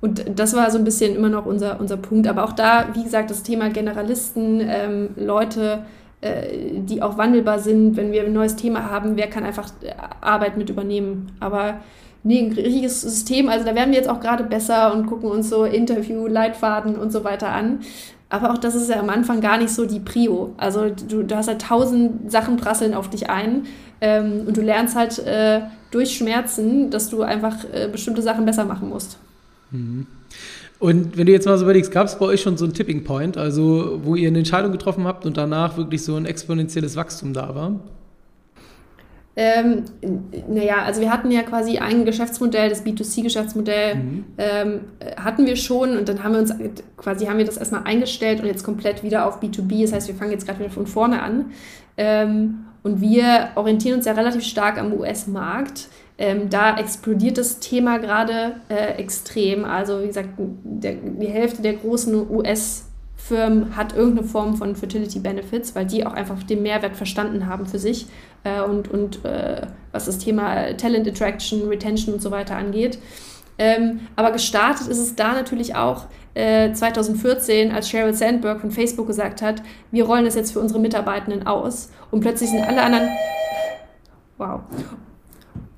Und 0.00 0.38
das 0.38 0.54
war 0.54 0.70
so 0.70 0.78
ein 0.78 0.84
bisschen 0.84 1.16
immer 1.16 1.28
noch 1.28 1.46
unser, 1.46 1.80
unser 1.80 1.96
Punkt. 1.96 2.28
Aber 2.28 2.44
auch 2.44 2.52
da, 2.52 2.88
wie 2.94 3.02
gesagt, 3.02 3.30
das 3.30 3.42
Thema 3.42 3.70
Generalisten, 3.70 4.60
ähm, 4.60 5.08
Leute, 5.16 5.84
äh, 6.20 6.80
die 6.80 7.02
auch 7.02 7.18
wandelbar 7.18 7.58
sind, 7.58 7.96
wenn 7.96 8.12
wir 8.12 8.24
ein 8.24 8.32
neues 8.32 8.56
Thema 8.56 8.90
haben, 8.90 9.16
wer 9.16 9.28
kann 9.28 9.44
einfach 9.44 9.70
äh, 9.82 9.92
Arbeit 10.20 10.56
mit 10.56 10.70
übernehmen. 10.70 11.32
Aber 11.40 11.80
nee, 12.26 12.40
ein 12.40 12.52
richtiges 12.52 13.02
System. 13.02 13.48
Also 13.48 13.64
da 13.64 13.74
werden 13.74 13.90
wir 13.90 13.98
jetzt 13.98 14.08
auch 14.08 14.20
gerade 14.20 14.44
besser 14.44 14.92
und 14.92 15.06
gucken 15.06 15.30
uns 15.30 15.48
so 15.48 15.64
Interview, 15.64 16.26
Leitfaden 16.26 16.96
und 16.96 17.12
so 17.12 17.24
weiter 17.24 17.48
an. 17.48 17.80
Aber 18.28 18.50
auch 18.52 18.58
das 18.58 18.74
ist 18.74 18.90
ja 18.90 18.98
am 18.98 19.08
Anfang 19.08 19.40
gar 19.40 19.56
nicht 19.56 19.70
so 19.70 19.86
die 19.86 20.00
Prio. 20.00 20.52
Also 20.56 20.90
du, 20.90 21.22
du 21.22 21.36
hast 21.36 21.46
halt 21.46 21.62
tausend 21.62 22.30
Sachen 22.30 22.56
prasseln 22.56 22.92
auf 22.94 23.08
dich 23.08 23.30
ein 23.30 23.66
ähm, 24.00 24.42
und 24.46 24.56
du 24.56 24.62
lernst 24.62 24.96
halt 24.96 25.18
äh, 25.20 25.60
durch 25.92 26.16
Schmerzen, 26.16 26.90
dass 26.90 27.08
du 27.08 27.22
einfach 27.22 27.56
äh, 27.72 27.88
bestimmte 27.90 28.22
Sachen 28.22 28.44
besser 28.44 28.64
machen 28.64 28.88
musst. 28.88 29.18
Mhm. 29.70 30.08
Und 30.78 31.16
wenn 31.16 31.26
du 31.26 31.32
jetzt 31.32 31.46
mal 31.46 31.56
so 31.56 31.64
überlegst, 31.64 31.90
gab 31.90 32.06
es 32.06 32.18
bei 32.18 32.26
euch 32.26 32.42
schon 32.42 32.58
so 32.58 32.64
einen 32.64 32.74
Tipping 32.74 33.04
Point, 33.04 33.38
also 33.38 34.00
wo 34.02 34.14
ihr 34.14 34.28
eine 34.28 34.38
Entscheidung 34.38 34.72
getroffen 34.72 35.04
habt 35.04 35.24
und 35.24 35.36
danach 35.36 35.76
wirklich 35.76 36.02
so 36.02 36.16
ein 36.16 36.26
exponentielles 36.26 36.96
Wachstum 36.96 37.32
da 37.32 37.54
war? 37.54 37.80
Ähm, 39.38 39.84
naja, 40.48 40.76
also 40.82 41.02
wir 41.02 41.12
hatten 41.12 41.30
ja 41.30 41.42
quasi 41.42 41.76
ein 41.76 42.06
Geschäftsmodell, 42.06 42.70
das 42.70 42.86
B2C-Geschäftsmodell 42.86 43.94
mhm. 43.96 44.24
ähm, 44.38 44.80
hatten 45.22 45.44
wir 45.44 45.56
schon 45.56 45.98
und 45.98 46.08
dann 46.08 46.24
haben 46.24 46.32
wir 46.32 46.40
uns 46.40 46.54
quasi 46.96 47.26
haben 47.26 47.36
wir 47.36 47.44
das 47.44 47.58
erstmal 47.58 47.84
eingestellt 47.84 48.40
und 48.40 48.46
jetzt 48.46 48.64
komplett 48.64 49.02
wieder 49.02 49.26
auf 49.26 49.42
B2B. 49.42 49.82
Das 49.82 49.92
heißt, 49.92 50.08
wir 50.08 50.14
fangen 50.14 50.30
jetzt 50.30 50.46
gerade 50.46 50.60
wieder 50.60 50.70
von 50.70 50.86
vorne 50.86 51.22
an. 51.22 51.52
Ähm, 51.98 52.64
und 52.82 53.02
wir 53.02 53.48
orientieren 53.56 53.96
uns 53.98 54.06
ja 54.06 54.12
relativ 54.12 54.42
stark 54.42 54.78
am 54.78 54.92
US-Markt. 54.94 55.88
Ähm, 56.18 56.48
da 56.48 56.78
explodiert 56.78 57.36
das 57.36 57.58
Thema 57.58 57.98
gerade 57.98 58.54
äh, 58.70 58.94
extrem. 58.98 59.66
Also 59.66 60.02
wie 60.02 60.06
gesagt, 60.06 60.30
der, 60.38 60.94
die 60.94 61.26
Hälfte 61.26 61.60
der 61.60 61.74
großen 61.74 62.30
US-Firmen 62.30 63.76
hat 63.76 63.94
irgendeine 63.94 64.26
Form 64.26 64.56
von 64.56 64.76
Fertility 64.76 65.18
Benefits, 65.18 65.74
weil 65.74 65.84
die 65.84 66.06
auch 66.06 66.14
einfach 66.14 66.42
den 66.42 66.62
Mehrwert 66.62 66.96
verstanden 66.96 67.46
haben 67.46 67.66
für 67.66 67.78
sich 67.78 68.06
äh, 68.46 68.60
und, 68.62 68.88
und 68.88 69.24
äh, 69.24 69.62
was 69.92 70.06
das 70.06 70.18
Thema 70.18 70.76
Talent 70.76 71.08
Attraction, 71.08 71.68
Retention 71.68 72.14
und 72.14 72.22
so 72.22 72.30
weiter 72.30 72.56
angeht. 72.56 72.98
Ähm, 73.58 74.00
aber 74.16 74.32
gestartet 74.32 74.88
ist 74.88 74.98
es 74.98 75.16
da 75.16 75.32
natürlich 75.32 75.74
auch 75.74 76.04
äh, 76.34 76.72
2014, 76.72 77.72
als 77.72 77.88
Sheryl 77.88 78.12
Sandberg 78.12 78.60
von 78.60 78.70
Facebook 78.70 79.06
gesagt 79.06 79.40
hat, 79.40 79.62
wir 79.90 80.04
rollen 80.04 80.26
das 80.26 80.34
jetzt 80.34 80.52
für 80.52 80.60
unsere 80.60 80.78
Mitarbeitenden 80.78 81.46
aus. 81.46 81.90
Und 82.10 82.20
plötzlich 82.20 82.50
sind 82.50 82.62
alle 82.62 82.82
anderen, 82.82 83.08
wow, 84.36 84.60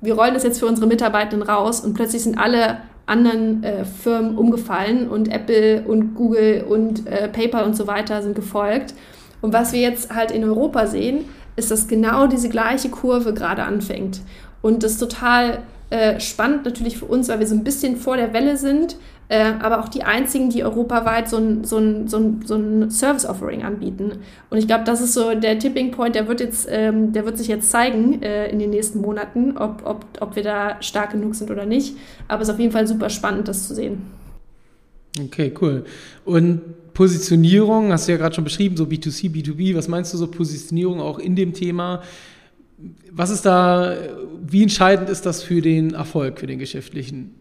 wir 0.01 0.13
rollen 0.15 0.33
das 0.33 0.43
jetzt 0.43 0.59
für 0.59 0.65
unsere 0.65 0.87
Mitarbeitenden 0.87 1.47
raus 1.47 1.79
und 1.79 1.93
plötzlich 1.93 2.23
sind 2.23 2.37
alle 2.37 2.81
anderen 3.05 3.63
äh, 3.63 3.85
Firmen 3.85 4.37
umgefallen 4.37 5.09
und 5.09 5.31
Apple 5.31 5.83
und 5.87 6.15
Google 6.15 6.65
und 6.67 7.07
äh, 7.07 7.27
PayPal 7.29 7.63
und 7.63 7.75
so 7.75 7.87
weiter 7.87 8.21
sind 8.21 8.35
gefolgt. 8.35 8.93
Und 9.41 9.53
was 9.53 9.71
wir 9.71 9.79
jetzt 9.79 10.13
halt 10.13 10.31
in 10.31 10.43
Europa 10.43 10.85
sehen, 10.85 11.25
ist, 11.59 11.71
dass 11.71 11.87
genau 11.87 12.27
diese 12.27 12.49
gleiche 12.49 12.89
Kurve 12.89 13.33
gerade 13.33 13.63
anfängt. 13.63 14.21
Und 14.61 14.83
das 14.83 14.93
ist 14.93 14.99
total 14.99 15.59
äh, 15.89 16.19
spannend 16.19 16.65
natürlich 16.65 16.97
für 16.97 17.05
uns, 17.05 17.29
weil 17.29 17.39
wir 17.39 17.47
so 17.47 17.55
ein 17.55 17.63
bisschen 17.63 17.97
vor 17.97 18.17
der 18.17 18.33
Welle 18.33 18.57
sind, 18.57 18.97
äh, 19.27 19.53
aber 19.59 19.79
auch 19.79 19.89
die 19.89 20.03
einzigen, 20.03 20.49
die 20.49 20.63
europaweit 20.63 21.29
so 21.29 21.37
ein, 21.37 21.63
so 21.63 21.77
ein, 21.77 22.07
so 22.07 22.17
ein, 22.17 22.41
so 22.45 22.55
ein 22.55 22.89
Service-Offering 22.89 23.63
anbieten. 23.63 24.13
Und 24.49 24.57
ich 24.57 24.67
glaube, 24.67 24.83
das 24.83 25.01
ist 25.01 25.13
so 25.13 25.35
der 25.35 25.57
Tipping 25.59 25.91
Point, 25.91 26.15
der 26.15 26.27
wird, 26.27 26.43
ähm, 26.69 27.13
der 27.13 27.25
wird 27.25 27.37
sich 27.37 27.47
jetzt 27.47 27.69
zeigen 27.69 28.21
äh, 28.21 28.49
in 28.49 28.59
den 28.59 28.71
nächsten 28.71 29.01
Monaten, 29.01 29.57
ob, 29.57 29.83
ob, 29.85 30.05
ob 30.19 30.35
wir 30.35 30.43
da 30.43 30.81
stark 30.81 31.11
genug 31.11 31.35
sind 31.35 31.51
oder 31.51 31.65
nicht. 31.65 31.95
Aber 32.27 32.41
es 32.41 32.49
ist 32.49 32.53
auf 32.53 32.59
jeden 32.59 32.71
Fall 32.71 32.87
super 32.87 33.09
spannend, 33.09 33.47
das 33.47 33.67
zu 33.67 33.75
sehen. 33.75 34.18
Okay, 35.17 35.53
cool. 35.61 35.85
Und 36.25 36.93
Positionierung, 36.93 37.91
hast 37.91 38.07
du 38.07 38.11
ja 38.11 38.17
gerade 38.17 38.35
schon 38.35 38.43
beschrieben, 38.43 38.75
so 38.77 38.83
B2C, 38.83 39.31
B2B, 39.31 39.75
was 39.75 39.87
meinst 39.87 40.13
du 40.13 40.17
so 40.17 40.27
Positionierung 40.27 40.99
auch 40.99 41.17
in 41.17 41.35
dem 41.35 41.53
Thema? 41.53 42.01
Was 43.11 43.29
ist 43.29 43.45
da, 43.45 43.95
wie 44.45 44.63
entscheidend 44.63 45.09
ist 45.09 45.25
das 45.25 45.41
für 45.43 45.61
den 45.61 45.93
Erfolg, 45.93 46.39
für 46.39 46.47
den 46.47 46.59
geschäftlichen? 46.59 47.31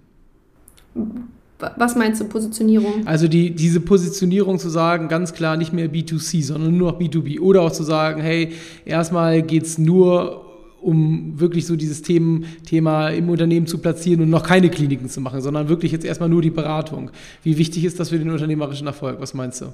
Was 1.58 1.96
meinst 1.96 2.20
du, 2.20 2.26
Positionierung? 2.26 3.06
Also 3.06 3.26
die, 3.26 3.50
diese 3.50 3.80
Positionierung 3.80 4.58
zu 4.58 4.68
sagen, 4.68 5.08
ganz 5.08 5.32
klar 5.32 5.56
nicht 5.56 5.72
mehr 5.72 5.90
B2C, 5.90 6.44
sondern 6.44 6.76
nur 6.76 6.92
noch 6.92 7.00
B2B. 7.00 7.40
Oder 7.40 7.62
auch 7.62 7.72
zu 7.72 7.82
sagen, 7.82 8.22
hey, 8.22 8.52
erstmal 8.84 9.42
geht 9.42 9.64
es 9.64 9.76
nur 9.76 10.47
um 10.80 11.38
wirklich 11.40 11.66
so 11.66 11.76
dieses 11.76 12.02
Themen, 12.02 12.46
Thema 12.66 13.08
im 13.08 13.28
Unternehmen 13.28 13.66
zu 13.66 13.78
platzieren 13.78 14.22
und 14.22 14.30
noch 14.30 14.42
keine 14.42 14.70
Kliniken 14.70 15.08
zu 15.08 15.20
machen, 15.20 15.40
sondern 15.40 15.68
wirklich 15.68 15.92
jetzt 15.92 16.04
erstmal 16.04 16.28
nur 16.28 16.42
die 16.42 16.50
Beratung. 16.50 17.10
Wie 17.42 17.58
wichtig 17.58 17.84
ist 17.84 17.98
das 17.98 18.10
für 18.10 18.18
den 18.18 18.30
unternehmerischen 18.30 18.86
Erfolg? 18.86 19.20
Was 19.20 19.34
meinst 19.34 19.60
du? 19.60 19.66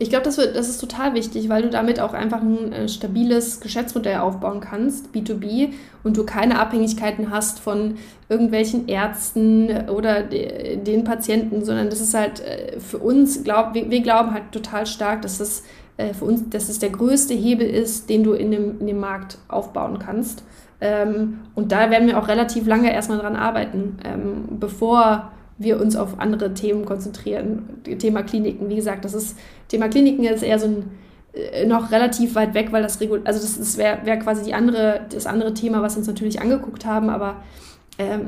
Ich 0.00 0.10
glaube, 0.10 0.24
das, 0.24 0.36
das 0.36 0.68
ist 0.68 0.78
total 0.78 1.14
wichtig, 1.14 1.48
weil 1.48 1.62
du 1.62 1.70
damit 1.70 1.98
auch 1.98 2.14
einfach 2.14 2.40
ein 2.40 2.72
äh, 2.72 2.88
stabiles 2.88 3.60
Geschäftsmodell 3.60 4.18
aufbauen 4.18 4.60
kannst, 4.60 5.08
B2B, 5.12 5.70
und 6.04 6.16
du 6.16 6.24
keine 6.24 6.60
Abhängigkeiten 6.60 7.30
hast 7.30 7.58
von 7.58 7.96
irgendwelchen 8.28 8.86
Ärzten 8.86 9.88
oder 9.88 10.22
de, 10.22 10.76
den 10.76 11.02
Patienten, 11.02 11.64
sondern 11.64 11.90
das 11.90 12.00
ist 12.00 12.14
halt 12.14 12.40
äh, 12.40 12.78
für 12.78 12.98
uns, 12.98 13.42
glaub, 13.42 13.74
wir, 13.74 13.90
wir 13.90 14.00
glauben 14.00 14.32
halt 14.32 14.52
total 14.52 14.86
stark, 14.86 15.22
dass 15.22 15.38
das 15.38 15.64
äh, 15.98 16.14
für 16.14 16.24
uns, 16.24 16.48
dass 16.48 16.68
es 16.68 16.78
der 16.78 16.90
größte 16.90 17.34
Hebel 17.34 17.68
ist, 17.68 18.08
den 18.08 18.24
du 18.24 18.32
in 18.32 18.50
dem, 18.50 18.80
in 18.80 18.86
dem 18.86 19.00
Markt 19.00 19.36
aufbauen 19.48 19.98
kannst. 19.98 20.42
Ähm, 20.80 21.40
und 21.54 21.72
da 21.72 21.90
werden 21.90 22.06
wir 22.06 22.18
auch 22.18 22.28
relativ 22.28 22.66
lange 22.66 22.92
erstmal 22.92 23.18
dran 23.18 23.36
arbeiten, 23.36 23.98
ähm, 24.04 24.44
bevor 24.58 25.32
wir 25.58 25.80
uns 25.80 25.96
auf 25.96 26.20
andere 26.20 26.54
Themen 26.54 26.84
konzentrieren. 26.84 27.82
Thema 27.98 28.22
Kliniken, 28.22 28.68
wie 28.68 28.76
gesagt, 28.76 29.04
das 29.04 29.12
ist 29.12 29.36
Thema 29.66 29.88
Kliniken 29.88 30.24
ist 30.24 30.44
eher 30.44 30.60
so 30.60 30.68
ein 30.68 30.84
äh, 31.32 31.66
noch 31.66 31.90
relativ 31.90 32.36
weit 32.36 32.54
weg, 32.54 32.68
weil 32.70 32.82
das 32.82 33.00
Regul 33.00 33.22
also 33.24 33.40
das, 33.40 33.58
das 33.58 33.76
wäre 33.76 33.98
wär 34.04 34.18
quasi 34.18 34.44
die 34.44 34.54
andere, 34.54 35.00
das 35.12 35.26
andere 35.26 35.52
Thema, 35.52 35.82
was 35.82 35.94
wir 35.94 35.98
uns 35.98 36.06
natürlich 36.06 36.40
angeguckt 36.40 36.86
haben, 36.86 37.10
aber 37.10 37.42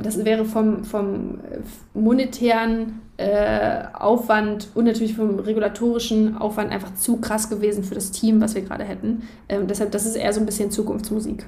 das 0.02 0.24
wäre 0.24 0.44
vom, 0.44 0.82
vom 0.84 1.38
monetären 1.94 3.00
äh, 3.18 3.84
Aufwand 3.92 4.68
und 4.74 4.86
natürlich 4.86 5.14
vom 5.14 5.38
regulatorischen 5.38 6.36
Aufwand 6.36 6.72
einfach 6.72 6.94
zu 6.94 7.18
krass 7.18 7.48
gewesen 7.48 7.84
für 7.84 7.94
das 7.94 8.10
Team, 8.10 8.40
was 8.40 8.54
wir 8.54 8.62
gerade 8.62 8.82
hätten. 8.82 9.22
Ähm, 9.48 9.68
deshalb, 9.68 9.92
das 9.92 10.06
ist 10.06 10.16
eher 10.16 10.32
so 10.32 10.40
ein 10.40 10.46
bisschen 10.46 10.70
Zukunftsmusik. 10.70 11.46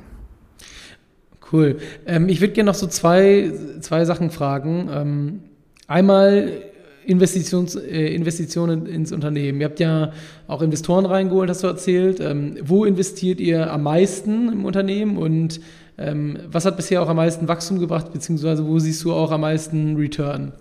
Cool. 1.53 1.79
Ähm, 2.07 2.29
ich 2.29 2.41
würde 2.41 2.53
gerne 2.53 2.69
noch 2.69 2.77
so 2.77 2.87
zwei, 2.87 3.53
zwei 3.81 4.05
Sachen 4.05 4.31
fragen. 4.31 4.89
Ähm, 4.93 5.41
einmal 5.89 6.63
Investitions, 7.05 7.75
äh, 7.75 8.15
Investitionen 8.15 8.87
ins 8.87 9.11
Unternehmen. 9.11 9.61
Ihr 9.61 9.67
habt 9.67 9.81
ja 9.81 10.13
auch 10.47 10.63
Investoren 10.63 11.07
reingeholt, 11.07 11.51
hast 11.51 11.63
du 11.63 11.67
erzählt. 11.67 12.21
Ähm, 12.21 12.57
wo 12.63 12.85
investiert 12.85 13.41
ihr 13.41 13.73
am 13.73 13.83
meisten 13.83 14.53
im 14.53 14.65
Unternehmen 14.65 15.17
und 15.17 15.59
ähm, 15.59 15.63
was 15.97 16.65
hat 16.65 16.77
bisher 16.77 17.03
auch 17.03 17.09
am 17.09 17.17
meisten 17.17 17.47
Wachstum 17.49 17.79
gebracht, 17.79 18.13
beziehungsweise 18.13 18.67
wo 18.67 18.79
siehst 18.79 19.05
du 19.05 19.13
auch 19.13 19.31
am 19.31 19.43
meisten 19.43 19.97
Return? 19.97 20.53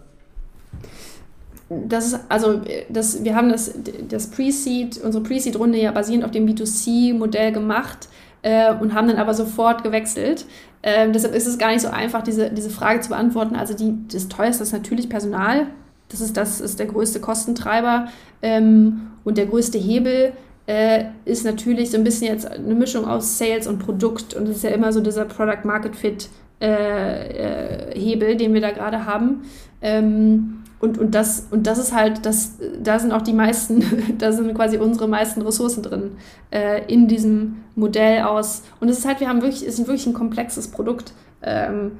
das 1.87 2.07
ist, 2.07 2.19
also 2.27 2.61
das, 2.89 3.23
wir 3.23 3.35
haben 3.35 3.49
das, 3.49 3.73
das 4.09 4.27
Pre-Seed, 4.27 4.99
unsere 5.03 5.23
Pre-Seed-Runde 5.23 5.79
ja 5.79 5.91
basierend 5.91 6.25
auf 6.25 6.31
dem 6.31 6.45
B2C-Modell 6.45 7.51
gemacht 7.51 8.09
äh, 8.41 8.73
und 8.73 8.93
haben 8.93 9.07
dann 9.07 9.17
aber 9.17 9.33
sofort 9.33 9.83
gewechselt. 9.83 10.45
Ähm, 10.83 11.13
deshalb 11.13 11.33
ist 11.33 11.47
es 11.47 11.57
gar 11.57 11.69
nicht 11.71 11.81
so 11.81 11.89
einfach, 11.89 12.23
diese, 12.23 12.49
diese 12.49 12.69
Frage 12.69 13.01
zu 13.01 13.09
beantworten. 13.09 13.55
Also 13.55 13.73
die, 13.73 13.95
das 14.11 14.27
teuerste 14.27 14.63
ist 14.63 14.73
natürlich 14.73 15.09
Personal. 15.09 15.67
Das 16.09 16.19
ist, 16.19 16.35
das 16.35 16.59
ist 16.59 16.79
der 16.79 16.87
größte 16.87 17.21
Kostentreiber. 17.21 18.07
Ähm, 18.41 19.07
und 19.23 19.37
der 19.37 19.45
größte 19.45 19.77
Hebel 19.77 20.33
äh, 20.71 21.05
ist 21.25 21.43
natürlich 21.43 21.91
so 21.91 21.97
ein 21.97 22.05
bisschen 22.05 22.27
jetzt 22.27 22.49
eine 22.49 22.75
Mischung 22.75 23.05
aus 23.05 23.37
Sales 23.37 23.67
und 23.67 23.79
Produkt. 23.79 24.33
Und 24.33 24.47
das 24.47 24.57
ist 24.57 24.63
ja 24.63 24.69
immer 24.69 24.93
so 24.93 25.01
dieser 25.01 25.25
Product 25.25 25.65
Market 25.65 25.97
Fit 25.97 26.29
äh, 26.61 27.89
äh, 27.91 27.99
Hebel, 27.99 28.37
den 28.37 28.53
wir 28.53 28.61
da 28.61 28.71
gerade 28.71 29.05
haben. 29.05 29.41
Ähm, 29.81 30.60
und, 30.81 30.97
und, 30.97 31.13
das, 31.13 31.47
und 31.51 31.67
das 31.67 31.77
ist 31.77 31.95
halt, 31.95 32.25
das, 32.25 32.57
da 32.81 32.97
sind 32.97 33.11
auch 33.11 33.21
die 33.21 33.33
meisten, 33.33 33.83
da 34.17 34.31
sind 34.31 34.53
quasi 34.55 34.77
unsere 34.77 35.07
meisten 35.07 35.41
Ressourcen 35.41 35.83
drin 35.83 36.11
äh, 36.49 36.83
in 36.91 37.07
diesem 37.07 37.63
Modell 37.75 38.23
aus. 38.23 38.63
Und 38.79 38.89
es 38.89 38.99
ist 38.99 39.07
halt, 39.07 39.19
wir 39.19 39.29
haben 39.29 39.41
wirklich, 39.41 39.65
es 39.65 39.79
ist 39.79 39.87
wirklich 39.87 40.07
ein 40.07 40.13
komplexes 40.13 40.69
Produkt, 40.69 41.13
ähm, 41.43 41.93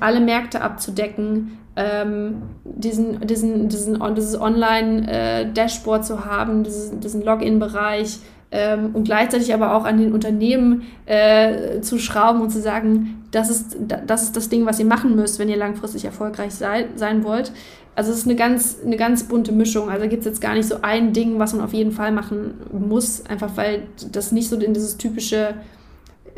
alle 0.00 0.20
Märkte 0.20 0.60
abzudecken, 0.60 1.58
ähm, 1.76 2.42
diesen, 2.64 3.26
diesen, 3.26 3.68
diesen, 3.68 4.14
dieses 4.14 4.40
Online-Dashboard 4.40 6.00
äh, 6.00 6.04
zu 6.04 6.24
haben, 6.24 6.64
diesen, 6.64 7.00
diesen 7.00 7.22
Login-Bereich, 7.22 8.20
ähm, 8.52 8.90
und 8.94 9.04
gleichzeitig 9.04 9.52
aber 9.52 9.74
auch 9.74 9.84
an 9.84 9.98
den 9.98 10.12
Unternehmen 10.12 10.82
äh, 11.06 11.80
zu 11.80 11.98
schrauben 11.98 12.40
und 12.40 12.50
zu 12.50 12.60
sagen, 12.60 13.24
das 13.30 13.50
ist, 13.50 13.76
das 14.06 14.22
ist 14.22 14.36
das 14.36 14.48
Ding, 14.48 14.66
was 14.66 14.78
ihr 14.78 14.86
machen 14.86 15.16
müsst, 15.16 15.38
wenn 15.38 15.48
ihr 15.48 15.56
langfristig 15.56 16.04
erfolgreich 16.04 16.54
sei, 16.54 16.86
sein 16.94 17.24
wollt. 17.24 17.52
Also 17.96 18.12
es 18.12 18.18
ist 18.18 18.26
eine 18.26 18.36
ganz, 18.36 18.78
eine 18.84 18.96
ganz 18.96 19.24
bunte 19.24 19.52
Mischung. 19.52 19.88
Also 19.88 20.06
gibt 20.08 20.20
es 20.20 20.26
jetzt 20.26 20.40
gar 20.40 20.54
nicht 20.54 20.68
so 20.68 20.76
ein 20.82 21.12
Ding, 21.12 21.38
was 21.38 21.54
man 21.54 21.64
auf 21.64 21.72
jeden 21.72 21.92
Fall 21.92 22.12
machen 22.12 22.54
muss, 22.72 23.24
einfach 23.26 23.56
weil 23.56 23.84
das 24.12 24.32
nicht 24.32 24.48
so 24.48 24.56
in 24.56 24.74
dieses 24.74 24.96
typische, 24.96 25.54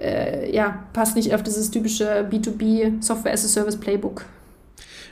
äh, 0.00 0.54
ja, 0.54 0.84
passt 0.92 1.16
nicht 1.16 1.34
auf 1.34 1.42
dieses 1.42 1.70
typische 1.70 2.26
B2B 2.30 3.02
Software 3.02 3.32
as 3.32 3.44
a 3.44 3.48
Service 3.48 3.76
Playbook. 3.76 4.24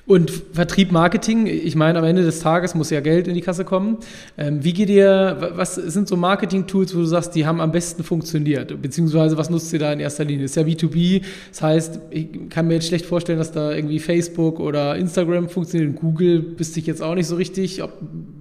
Und 0.07 0.31
Vertrieb, 0.31 0.93
Marketing, 0.93 1.49
ich 1.49 1.75
meine, 1.75 1.99
am 1.99 2.05
Ende 2.05 2.23
des 2.23 2.39
Tages 2.39 2.77
muss 2.77 2.91
ja 2.91 3.01
Geld 3.01 3.27
in 3.27 3.35
die 3.35 3.41
Kasse 3.41 3.65
kommen. 3.65 3.99
Ähm, 4.39 4.63
wie 4.63 4.73
geht 4.73 4.89
ihr, 4.89 5.53
was 5.57 5.75
sind 5.75 6.07
so 6.07 6.17
Marketing-Tools, 6.17 6.95
wo 6.95 7.01
du 7.01 7.07
sagst, 7.07 7.35
die 7.35 7.45
haben 7.45 7.61
am 7.61 7.73
besten 7.73 8.05
funktioniert? 8.05 8.81
Beziehungsweise, 8.81 9.37
was 9.37 9.51
nutzt 9.51 9.73
ihr 9.73 9.81
da 9.81 9.93
in 9.93 9.99
erster 9.99 10.25
Linie? 10.25 10.45
Ist 10.45 10.55
ja 10.55 10.63
B2B, 10.63 11.23
das 11.51 11.61
heißt, 11.61 12.01
ich 12.11 12.49
kann 12.51 12.69
mir 12.69 12.75
jetzt 12.75 12.87
schlecht 12.87 13.05
vorstellen, 13.05 13.39
dass 13.39 13.51
da 13.51 13.73
irgendwie 13.73 13.99
Facebook 13.99 14.61
oder 14.61 14.95
Instagram 14.95 15.49
funktioniert. 15.49 15.97
Google 15.97 16.39
bist 16.41 16.77
ich 16.77 16.87
jetzt 16.87 17.03
auch 17.03 17.17
nicht 17.17 17.27
so 17.27 17.35
richtig, 17.35 17.83
ob 17.83 17.93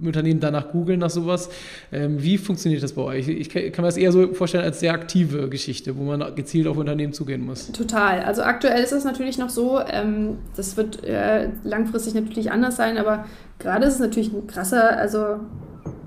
Unternehmen 0.04 0.38
danach 0.38 0.70
googeln 0.70 1.00
nach 1.00 1.10
sowas. 1.10 1.48
Ähm, 1.90 2.22
wie 2.22 2.38
funktioniert 2.38 2.84
das 2.84 2.92
bei 2.92 3.02
euch? 3.02 3.26
Ich 3.26 3.48
kann 3.48 3.62
mir 3.64 3.88
das 3.88 3.96
eher 3.96 4.12
so 4.12 4.32
vorstellen 4.34 4.62
als 4.62 4.78
sehr 4.78 4.92
aktive 4.92 5.48
Geschichte, 5.48 5.96
wo 5.96 6.04
man 6.04 6.32
gezielt 6.36 6.68
auf 6.68 6.76
Unternehmen 6.76 7.12
zugehen 7.12 7.44
muss. 7.44 7.72
Total. 7.72 8.20
Also 8.22 8.42
aktuell 8.42 8.84
ist 8.84 8.92
es 8.92 9.02
natürlich 9.02 9.36
noch 9.36 9.50
so, 9.50 9.80
ähm, 9.80 10.38
das 10.54 10.76
wird 10.76 11.02
äh, 11.02 11.48
langfristig 11.64 12.14
natürlich 12.14 12.50
anders 12.50 12.76
sein, 12.76 12.98
aber 12.98 13.24
gerade 13.58 13.86
ist 13.86 13.94
es 13.94 14.00
natürlich 14.00 14.32
ein 14.32 14.46
krasser, 14.46 14.96
also 14.96 15.40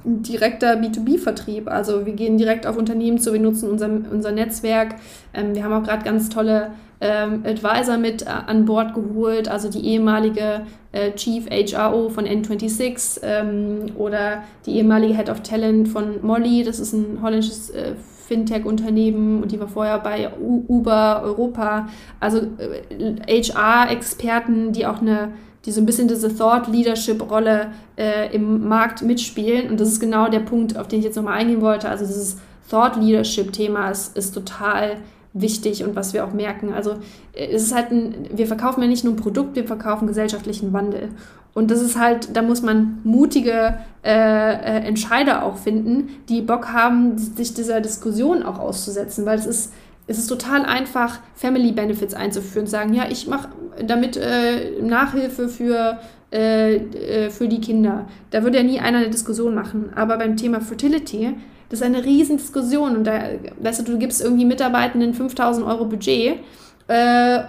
ein 0.06 0.24
direkter 0.24 0.74
B2B-Vertrieb. 0.74 1.68
Also 1.68 2.06
wir 2.06 2.14
gehen 2.14 2.38
direkt 2.38 2.66
auf 2.66 2.78
Unternehmen 2.78 3.20
zu, 3.20 3.34
wir 3.34 3.40
nutzen 3.40 3.70
unser, 3.70 3.90
unser 3.90 4.32
Netzwerk. 4.32 4.96
Ähm, 5.34 5.56
wir 5.56 5.64
haben 5.64 5.74
auch 5.74 5.84
gerade 5.84 6.04
ganz 6.04 6.30
tolle 6.30 6.72
ähm, 7.02 7.44
Advisor 7.46 7.98
mit 7.98 8.24
äh, 8.24 8.26
an 8.26 8.66
Bord 8.66 8.94
geholt, 8.94 9.48
also 9.48 9.70
die 9.70 9.86
ehemalige 9.86 10.62
äh, 10.92 11.12
Chief 11.14 11.46
HRO 11.50 12.10
von 12.10 12.26
N26 12.26 13.20
ähm, 13.24 13.92
oder 13.98 14.44
die 14.66 14.76
ehemalige 14.76 15.16
Head 15.16 15.30
of 15.30 15.42
Talent 15.42 15.88
von 15.88 16.22
Molly, 16.22 16.64
das 16.64 16.80
ist 16.80 16.94
ein 16.94 17.20
holländisches 17.22 17.70
äh, 17.70 17.94
Fintech-Unternehmen 18.30 19.44
und 19.44 19.52
die 19.52 19.60
war 19.60 19.68
vorher 19.68 20.00
bei 20.00 20.30
Uber 20.40 21.22
Europa. 21.24 21.90
Also 22.20 22.40
äh, 22.58 23.42
HR-Experten, 23.44 24.72
die 24.72 24.86
auch 24.86 25.02
eine 25.02 25.34
die 25.66 25.72
so 25.72 25.82
ein 25.82 25.86
bisschen 25.86 26.08
diese 26.08 26.34
Thought-Leadership-Rolle 26.34 27.72
äh, 27.98 28.34
im 28.34 28.70
Markt 28.70 29.02
mitspielen. 29.02 29.70
Und 29.70 29.80
das 29.80 29.90
ist 29.90 30.00
genau 30.00 30.30
der 30.30 30.40
Punkt, 30.40 30.78
auf 30.78 30.88
den 30.88 31.00
ich 31.00 31.06
jetzt 31.06 31.18
nochmal 31.18 31.38
eingehen 31.38 31.60
wollte. 31.60 31.90
Also 31.90 32.06
dieses 32.06 32.38
Thought-Leadership-Thema 32.70 33.90
ist, 33.92 34.16
ist 34.16 34.32
total 34.32 34.98
wichtig 35.34 35.84
und 35.84 35.96
was 35.96 36.14
wir 36.14 36.26
auch 36.26 36.34
merken. 36.34 36.74
Also 36.74 36.92
äh, 37.34 37.48
es 37.52 37.64
ist 37.64 37.76
halt 37.76 37.92
ein, 37.92 38.30
wir 38.34 38.48
verkaufen 38.48 38.82
ja 38.82 38.88
nicht 38.88 39.04
nur 39.04 39.14
ein 39.14 39.18
Produkt, 39.18 39.56
wir 39.56 39.66
verkaufen 39.66 40.08
gesellschaftlichen 40.08 40.74
Wandel. 40.74 41.10
Und 41.54 41.72
das 41.72 41.82
ist 41.82 42.00
halt, 42.00 42.36
da 42.36 42.42
muss 42.42 42.62
man 42.62 43.00
mutige 43.04 43.80
äh, 44.04 44.12
äh, 44.12 44.88
Entscheider 44.88 45.44
auch 45.44 45.58
finden, 45.58 46.10
die 46.30 46.42
Bock 46.42 46.72
haben, 46.72 47.18
sich 47.18 47.54
dieser 47.54 47.82
Diskussion 47.82 48.44
auch 48.44 48.60
auszusetzen, 48.60 49.26
weil 49.26 49.40
es 49.40 49.46
ist, 49.46 49.74
es 50.08 50.18
ist 50.18 50.28
total 50.28 50.66
einfach, 50.66 51.20
Family 51.36 51.72
Benefits 51.72 52.14
einzuführen, 52.14 52.68
sagen, 52.68 52.94
ja, 52.94 53.06
ich 53.10 53.28
mache 53.28 53.50
damit 53.86 54.18
äh, 54.18 54.82
Nachhilfe 54.82 55.50
für, 55.50 56.00
äh, 56.32 56.76
äh, 56.76 57.30
für 57.30 57.48
die 57.48 57.62
Kinder. 57.62 58.08
Da 58.32 58.44
würde 58.44 58.58
ja 58.58 58.64
nie 58.64 58.80
einer 58.80 59.00
eine 59.00 59.10
Diskussion 59.10 59.54
machen. 59.54 59.92
Aber 59.96 60.18
beim 60.18 60.38
Thema 60.38 60.62
Fertility, 60.62 61.36
das 61.70 61.82
ist 61.82 61.86
eine 61.86 62.04
riesen 62.04 62.38
Diskussion 62.38 62.96
und 62.96 63.04
da, 63.06 63.22
weißt 63.62 63.82
du, 63.82 63.92
du 63.92 63.98
gibst 64.00 64.22
irgendwie 64.22 64.46
Mitarbeitenden 64.46 65.14
5000 65.14 65.66
Euro 65.66 65.86
Budget 65.86 66.40
äh, 66.88 67.40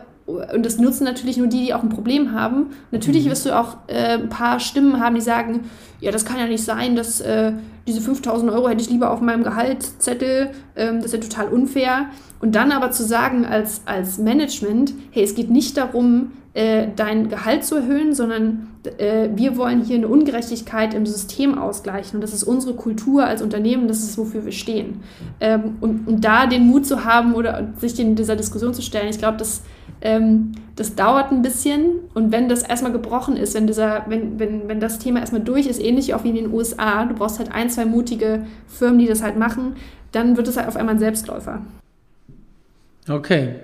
und 0.54 0.64
das 0.64 0.78
nutzen 0.78 1.04
natürlich 1.04 1.36
nur 1.36 1.46
die, 1.46 1.66
die 1.66 1.74
auch 1.74 1.82
ein 1.82 1.88
Problem 1.88 2.32
haben. 2.32 2.70
Natürlich 2.90 3.26
mhm. 3.26 3.30
wirst 3.30 3.46
du 3.46 3.58
auch 3.58 3.78
äh, 3.86 4.18
ein 4.18 4.28
paar 4.28 4.60
Stimmen 4.60 5.00
haben, 5.00 5.14
die 5.14 5.20
sagen, 5.20 5.60
ja, 6.00 6.10
das 6.10 6.24
kann 6.24 6.38
ja 6.38 6.46
nicht 6.46 6.64
sein, 6.64 6.96
dass 6.96 7.20
äh, 7.20 7.52
diese 7.86 8.00
5000 8.00 8.50
Euro 8.52 8.68
hätte 8.68 8.82
ich 8.82 8.90
lieber 8.90 9.10
auf 9.10 9.20
meinem 9.20 9.42
Gehaltszettel, 9.42 10.50
ähm, 10.76 10.96
das 10.96 11.06
ist 11.06 11.12
ja 11.12 11.20
total 11.20 11.48
unfair. 11.48 12.06
Und 12.40 12.54
dann 12.54 12.72
aber 12.72 12.90
zu 12.90 13.04
sagen 13.04 13.44
als, 13.44 13.82
als 13.84 14.18
Management, 14.18 14.94
hey, 15.10 15.24
es 15.24 15.34
geht 15.34 15.50
nicht 15.50 15.76
darum, 15.76 16.32
äh, 16.52 16.88
dein 16.96 17.28
Gehalt 17.28 17.64
zu 17.64 17.76
erhöhen, 17.76 18.14
sondern 18.14 18.68
äh, 18.98 19.28
wir 19.34 19.56
wollen 19.56 19.82
hier 19.82 19.96
eine 19.96 20.08
Ungerechtigkeit 20.08 20.94
im 20.94 21.06
System 21.06 21.56
ausgleichen. 21.56 22.16
Und 22.16 22.22
das 22.22 22.32
ist 22.32 22.42
unsere 22.42 22.74
Kultur 22.74 23.24
als 23.24 23.40
Unternehmen, 23.40 23.86
das 23.86 24.02
ist, 24.02 24.18
wofür 24.18 24.44
wir 24.44 24.52
stehen. 24.52 25.00
Ähm, 25.40 25.76
und, 25.80 26.08
und 26.08 26.24
da 26.24 26.46
den 26.46 26.66
Mut 26.66 26.86
zu 26.86 27.04
haben 27.04 27.34
oder 27.34 27.68
sich 27.78 27.98
in 28.00 28.16
dieser 28.16 28.36
Diskussion 28.36 28.74
zu 28.74 28.82
stellen, 28.82 29.08
ich 29.10 29.18
glaube, 29.18 29.36
das, 29.36 29.62
ähm, 30.02 30.52
das 30.76 30.94
dauert 30.94 31.30
ein 31.30 31.42
bisschen. 31.42 32.00
Und 32.14 32.32
wenn 32.32 32.48
das 32.48 32.62
erstmal 32.62 32.92
gebrochen 32.92 33.36
ist, 33.36 33.54
wenn, 33.54 33.66
dieser, 33.66 34.04
wenn, 34.08 34.38
wenn, 34.38 34.68
wenn 34.68 34.80
das 34.80 34.98
Thema 34.98 35.20
erstmal 35.20 35.42
durch 35.42 35.66
ist, 35.66 35.82
ähnlich 35.82 36.14
auch 36.14 36.24
wie 36.24 36.30
in 36.30 36.36
den 36.36 36.52
USA, 36.52 37.04
du 37.04 37.14
brauchst 37.14 37.38
halt 37.38 37.52
ein, 37.52 37.68
zwei 37.70 37.84
mutige 37.84 38.46
Firmen, 38.66 38.98
die 38.98 39.06
das 39.06 39.22
halt 39.22 39.36
machen, 39.36 39.76
dann 40.12 40.36
wird 40.36 40.48
es 40.48 40.56
halt 40.56 40.68
auf 40.68 40.76
einmal 40.76 40.94
ein 40.94 40.98
Selbstläufer. 40.98 41.62
Okay. 43.08 43.56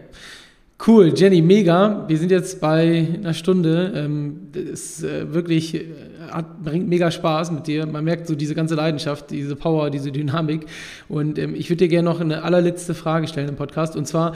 Cool, 0.87 1.15
Jenny, 1.17 1.41
mega. 1.41 2.05
Wir 2.07 2.19
sind 2.19 2.31
jetzt 2.31 2.61
bei 2.61 3.09
einer 3.15 3.33
Stunde. 3.33 3.93
Ähm, 3.95 4.49
es 4.55 5.03
äh, 5.03 5.33
wirklich 5.33 5.75
äh, 5.75 5.87
hat, 6.31 6.63
bringt 6.63 6.87
mega 6.87 7.11
Spaß 7.11 7.51
mit 7.51 7.67
dir. 7.67 7.87
Man 7.87 8.05
merkt 8.05 8.27
so 8.27 8.35
diese 8.35 8.55
ganze 8.55 8.75
Leidenschaft, 8.75 9.31
diese 9.31 9.57
Power, 9.57 9.89
diese 9.89 10.13
Dynamik. 10.13 10.67
Und 11.09 11.39
ähm, 11.39 11.55
ich 11.55 11.71
würde 11.71 11.79
dir 11.79 11.89
gerne 11.89 12.11
noch 12.11 12.21
eine 12.21 12.43
allerletzte 12.43 12.93
Frage 12.95 13.27
stellen 13.27 13.49
im 13.49 13.57
Podcast. 13.57 13.97
Und 13.97 14.07
zwar, 14.07 14.35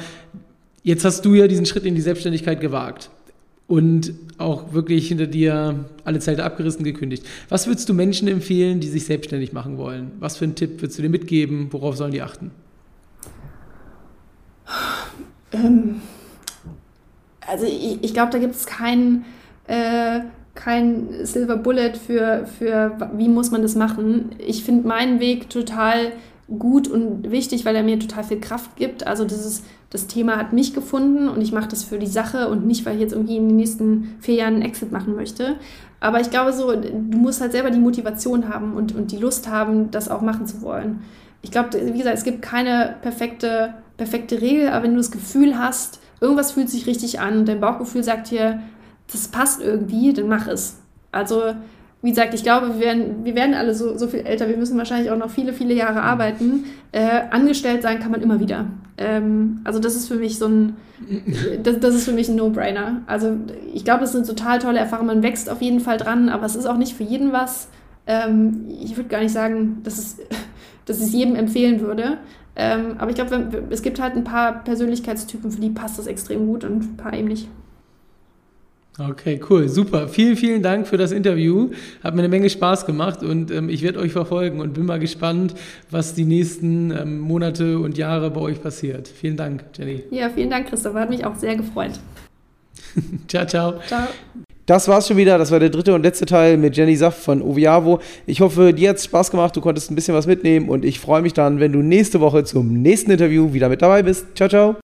jetzt 0.83 1.05
hast 1.05 1.25
du 1.25 1.35
ja 1.35 1.47
diesen 1.47 1.67
Schritt 1.67 1.85
in 1.85 1.95
die 1.95 2.01
Selbstständigkeit 2.01 2.61
gewagt 2.61 3.11
und 3.67 4.15
auch 4.39 4.73
wirklich 4.73 5.09
hinter 5.09 5.27
dir 5.27 5.85
alle 6.05 6.19
Zelte 6.19 6.45
abgerissen, 6.45 6.85
gekündigt. 6.85 7.25
Was 7.49 7.67
würdest 7.67 7.89
du 7.89 7.95
Menschen 7.95 8.27
empfehlen, 8.29 8.81
die 8.81 8.89
sich 8.89 9.05
selbstständig 9.05 9.53
machen 9.53 9.79
wollen? 9.79 10.13
Was 10.19 10.37
für 10.37 10.45
einen 10.45 10.55
Tipp 10.55 10.81
würdest 10.81 10.99
du 10.99 11.03
dir 11.03 11.11
mitgeben? 11.11 11.69
Worauf 11.71 11.97
sollen 11.97 12.13
die 12.13 12.23
achten? 12.23 12.51
Ähm, 15.53 16.01
also 17.47 17.67
ich, 17.67 17.99
ich 18.03 18.13
glaube, 18.13 18.33
da 18.33 18.39
gibt 18.39 18.55
es 18.55 18.67
keinen 18.67 19.25
äh, 19.67 20.21
kein 20.55 21.25
Silver 21.25 21.57
Bullet 21.57 21.93
für, 21.95 22.47
für, 22.59 23.11
wie 23.15 23.29
muss 23.29 23.51
man 23.51 23.63
das 23.63 23.77
machen. 23.77 24.31
Ich 24.39 24.65
finde 24.65 24.87
meinen 24.87 25.21
Weg 25.21 25.49
total 25.49 26.13
gut 26.59 26.89
und 26.89 27.31
wichtig, 27.31 27.65
weil 27.65 27.77
er 27.77 27.83
mir 27.83 27.99
total 27.99 28.25
viel 28.25 28.41
Kraft 28.41 28.77
gibt. 28.77 29.07
Also 29.07 29.25
dieses, 29.25 29.63
das 29.91 30.07
Thema 30.07 30.37
hat 30.37 30.53
mich 30.53 30.75
gefunden 30.75 31.29
und 31.29 31.41
ich 31.41 31.53
mache 31.53 31.69
das 31.69 31.85
für 31.85 31.99
die 31.99 32.07
Sache 32.07 32.49
und 32.49 32.67
nicht, 32.67 32.85
weil 32.87 32.95
ich 32.97 33.01
jetzt 33.01 33.13
irgendwie 33.13 33.37
in 33.37 33.49
den 33.49 33.57
nächsten 33.57 34.17
vier 34.21 34.35
Jahren 34.35 34.55
einen 34.55 34.63
Exit 34.63 34.93
machen 34.93 35.15
möchte. 35.15 35.57
Aber 36.01 36.21
ich 36.21 36.31
glaube 36.31 36.53
so, 36.53 36.75
du 36.75 37.17
musst 37.17 37.41
halt 37.41 37.53
selber 37.53 37.71
die 37.71 37.79
Motivation 37.79 38.49
haben 38.49 38.75
und, 38.75 38.95
und 38.95 39.13
die 39.13 39.19
Lust 39.19 39.49
haben, 39.49 39.91
das 39.91 40.09
auch 40.09 40.23
machen 40.23 40.47
zu 40.47 40.63
wollen. 40.63 41.01
Ich 41.43 41.51
glaube, 41.51 41.69
wie 41.73 41.99
gesagt, 41.99 42.19
es 42.19 42.25
gibt 42.25 42.43
keine 42.43 42.97
perfekte 43.03 43.75
perfekte 44.01 44.41
Regel, 44.41 44.71
aber 44.71 44.85
wenn 44.85 44.93
du 44.93 44.97
das 44.97 45.11
Gefühl 45.11 45.59
hast, 45.59 46.01
irgendwas 46.23 46.53
fühlt 46.53 46.71
sich 46.71 46.87
richtig 46.87 47.21
an 47.21 47.41
und 47.41 47.47
dein 47.47 47.61
Bauchgefühl 47.61 48.03
sagt 48.03 48.31
dir, 48.31 48.63
das 49.13 49.29
passt 49.29 49.61
irgendwie, 49.61 50.15
dann 50.15 50.27
mach 50.27 50.47
es. 50.47 50.79
Also, 51.13 51.55
wie 52.03 52.11
gesagt, 52.11 52.33
ich 52.33 52.43
glaube, 52.43 52.75
wir 52.75 52.81
werden, 52.81 53.25
wir 53.25 53.35
werden 53.35 53.55
alle 53.55 53.75
so, 53.75 53.99
so 53.99 54.07
viel 54.07 54.21
älter, 54.21 54.49
wir 54.49 54.57
müssen 54.57 54.79
wahrscheinlich 54.79 55.11
auch 55.11 55.19
noch 55.19 55.31
viele, 55.31 55.53
viele 55.53 55.75
Jahre 55.75 56.03
arbeiten. 56.03 56.65
Äh, 56.93 57.21
angestellt 57.31 57.83
sein 57.83 58.01
kann 58.01 58.11
man 58.11 58.23
immer 58.23 58.41
wieder. 58.41 58.67
Ähm, 58.97 59.61
also 59.65 59.79
das 59.81 59.97
ist 59.97 60.09
für 60.09 60.15
mich 60.15 60.39
so 60.39 60.47
ein, 60.47 60.77
das, 61.63 61.79
das 61.79 61.95
ist 61.95 62.05
für 62.05 62.13
mich 62.13 62.29
ein 62.29 62.37
No-Brainer. 62.37 63.03
Also 63.07 63.37
ich 63.75 63.85
glaube, 63.85 64.01
das 64.01 64.13
sind 64.13 64.27
total 64.27 64.61
tolle 64.61 64.79
Erfahrungen. 64.79 65.09
Man 65.09 65.23
wächst 65.23 65.51
auf 65.51 65.61
jeden 65.61 65.81
Fall 65.81 65.99
dran, 65.99 66.31
aber 66.31 66.47
es 66.47 66.57
ist 66.57 66.67
auch 66.67 66.79
nicht 66.79 66.95
für 66.95 67.05
jeden 67.05 67.33
was. 67.33 67.69
Ähm, 68.07 68.65
ich 68.83 68.97
würde 68.97 69.11
gar 69.11 69.21
nicht 69.21 69.33
sagen, 69.33 69.81
dass, 69.85 69.99
es, 69.99 70.19
dass 70.87 71.01
ich 71.01 71.09
es 71.09 71.13
jedem 71.13 71.37
empfehlen 71.37 71.81
würde. 71.81 72.17
Ähm, 72.57 72.97
aber 72.99 73.11
ich 73.11 73.15
glaube, 73.15 73.67
es 73.71 73.83
gibt 73.83 74.01
halt 74.01 74.17
ein 74.17 74.25
paar 74.25 74.65
Persönlichkeitstypen, 74.65 75.51
für 75.51 75.61
die 75.61 75.71
passt 75.71 75.99
das 75.99 76.07
extrem 76.07 76.47
gut 76.47 76.65
und 76.65 76.83
ein 76.83 76.97
paar 76.97 77.13
eben 77.13 77.29
nicht. 77.29 77.49
Okay, 79.09 79.41
cool, 79.49 79.69
super. 79.69 80.09
Vielen, 80.09 80.37
vielen 80.37 80.63
Dank 80.63 80.87
für 80.87 80.99
das 80.99 81.11
Interview. 81.11 81.71
Hat 82.05 82.15
mir 82.15 82.21
eine 82.21 82.29
Menge 82.29 82.51
Spaß 82.51 82.85
gemacht 82.85 83.23
und 83.23 83.51
ähm, 83.51 83.71
ich 83.71 83.83
werde 83.83 83.99
euch 83.99 84.13
verfolgen 84.13 84.61
und 84.61 84.75
bin 84.75 84.85
mal 84.85 84.99
gespannt, 84.99 85.55
was 85.91 86.15
die 86.15 86.25
nächsten 86.25 86.91
ähm, 86.91 87.19
Monate 87.19 87.79
und 87.79 87.97
Jahre 87.97 88.31
bei 88.31 88.41
euch 88.41 88.63
passiert. 88.63 89.09
Vielen 89.09 89.37
Dank, 89.37 89.65
Jenny. 89.75 90.03
Ja, 90.11 90.29
vielen 90.29 90.51
Dank, 90.51 90.69
Christopher. 90.69 91.01
Hat 91.01 91.11
mich 91.11 91.25
auch 91.25 91.37
sehr 91.37 91.57
gefreut. 91.57 91.93
ciao, 93.29 93.47
ciao. 93.47 93.75
Ciao. 93.87 94.09
Das 94.67 94.87
war's 94.87 95.09
schon 95.09 95.17
wieder. 95.17 95.39
Das 95.39 95.51
war 95.51 95.59
der 95.59 95.71
dritte 95.71 95.95
und 95.95 96.03
letzte 96.03 96.27
Teil 96.27 96.59
mit 96.59 96.77
Jenny 96.77 96.95
Saft 96.95 97.23
von 97.23 97.43
Oviavo. 97.43 98.01
Ich 98.27 98.41
hoffe, 98.41 98.75
dir 98.75 98.91
hat's 98.91 99.05
Spaß 99.05 99.31
gemacht. 99.31 99.57
Du 99.57 99.63
konntest 99.63 99.91
ein 99.91 99.95
bisschen 99.95 100.15
was 100.15 100.27
mitnehmen 100.27 100.69
und 100.69 100.85
ich 100.85 101.01
freue 101.01 101.23
mich 101.23 101.33
dann, 101.33 101.59
wenn 101.59 101.73
du 101.73 101.81
nächste 101.81 102.21
Woche 102.21 102.45
zum 102.45 102.83
nächsten 102.83 103.11
Interview 103.11 103.55
wieder 103.55 103.69
mit 103.71 103.81
dabei 103.81 104.03
bist. 104.03 104.27
Ciao, 104.37 104.49
ciao. 104.49 104.90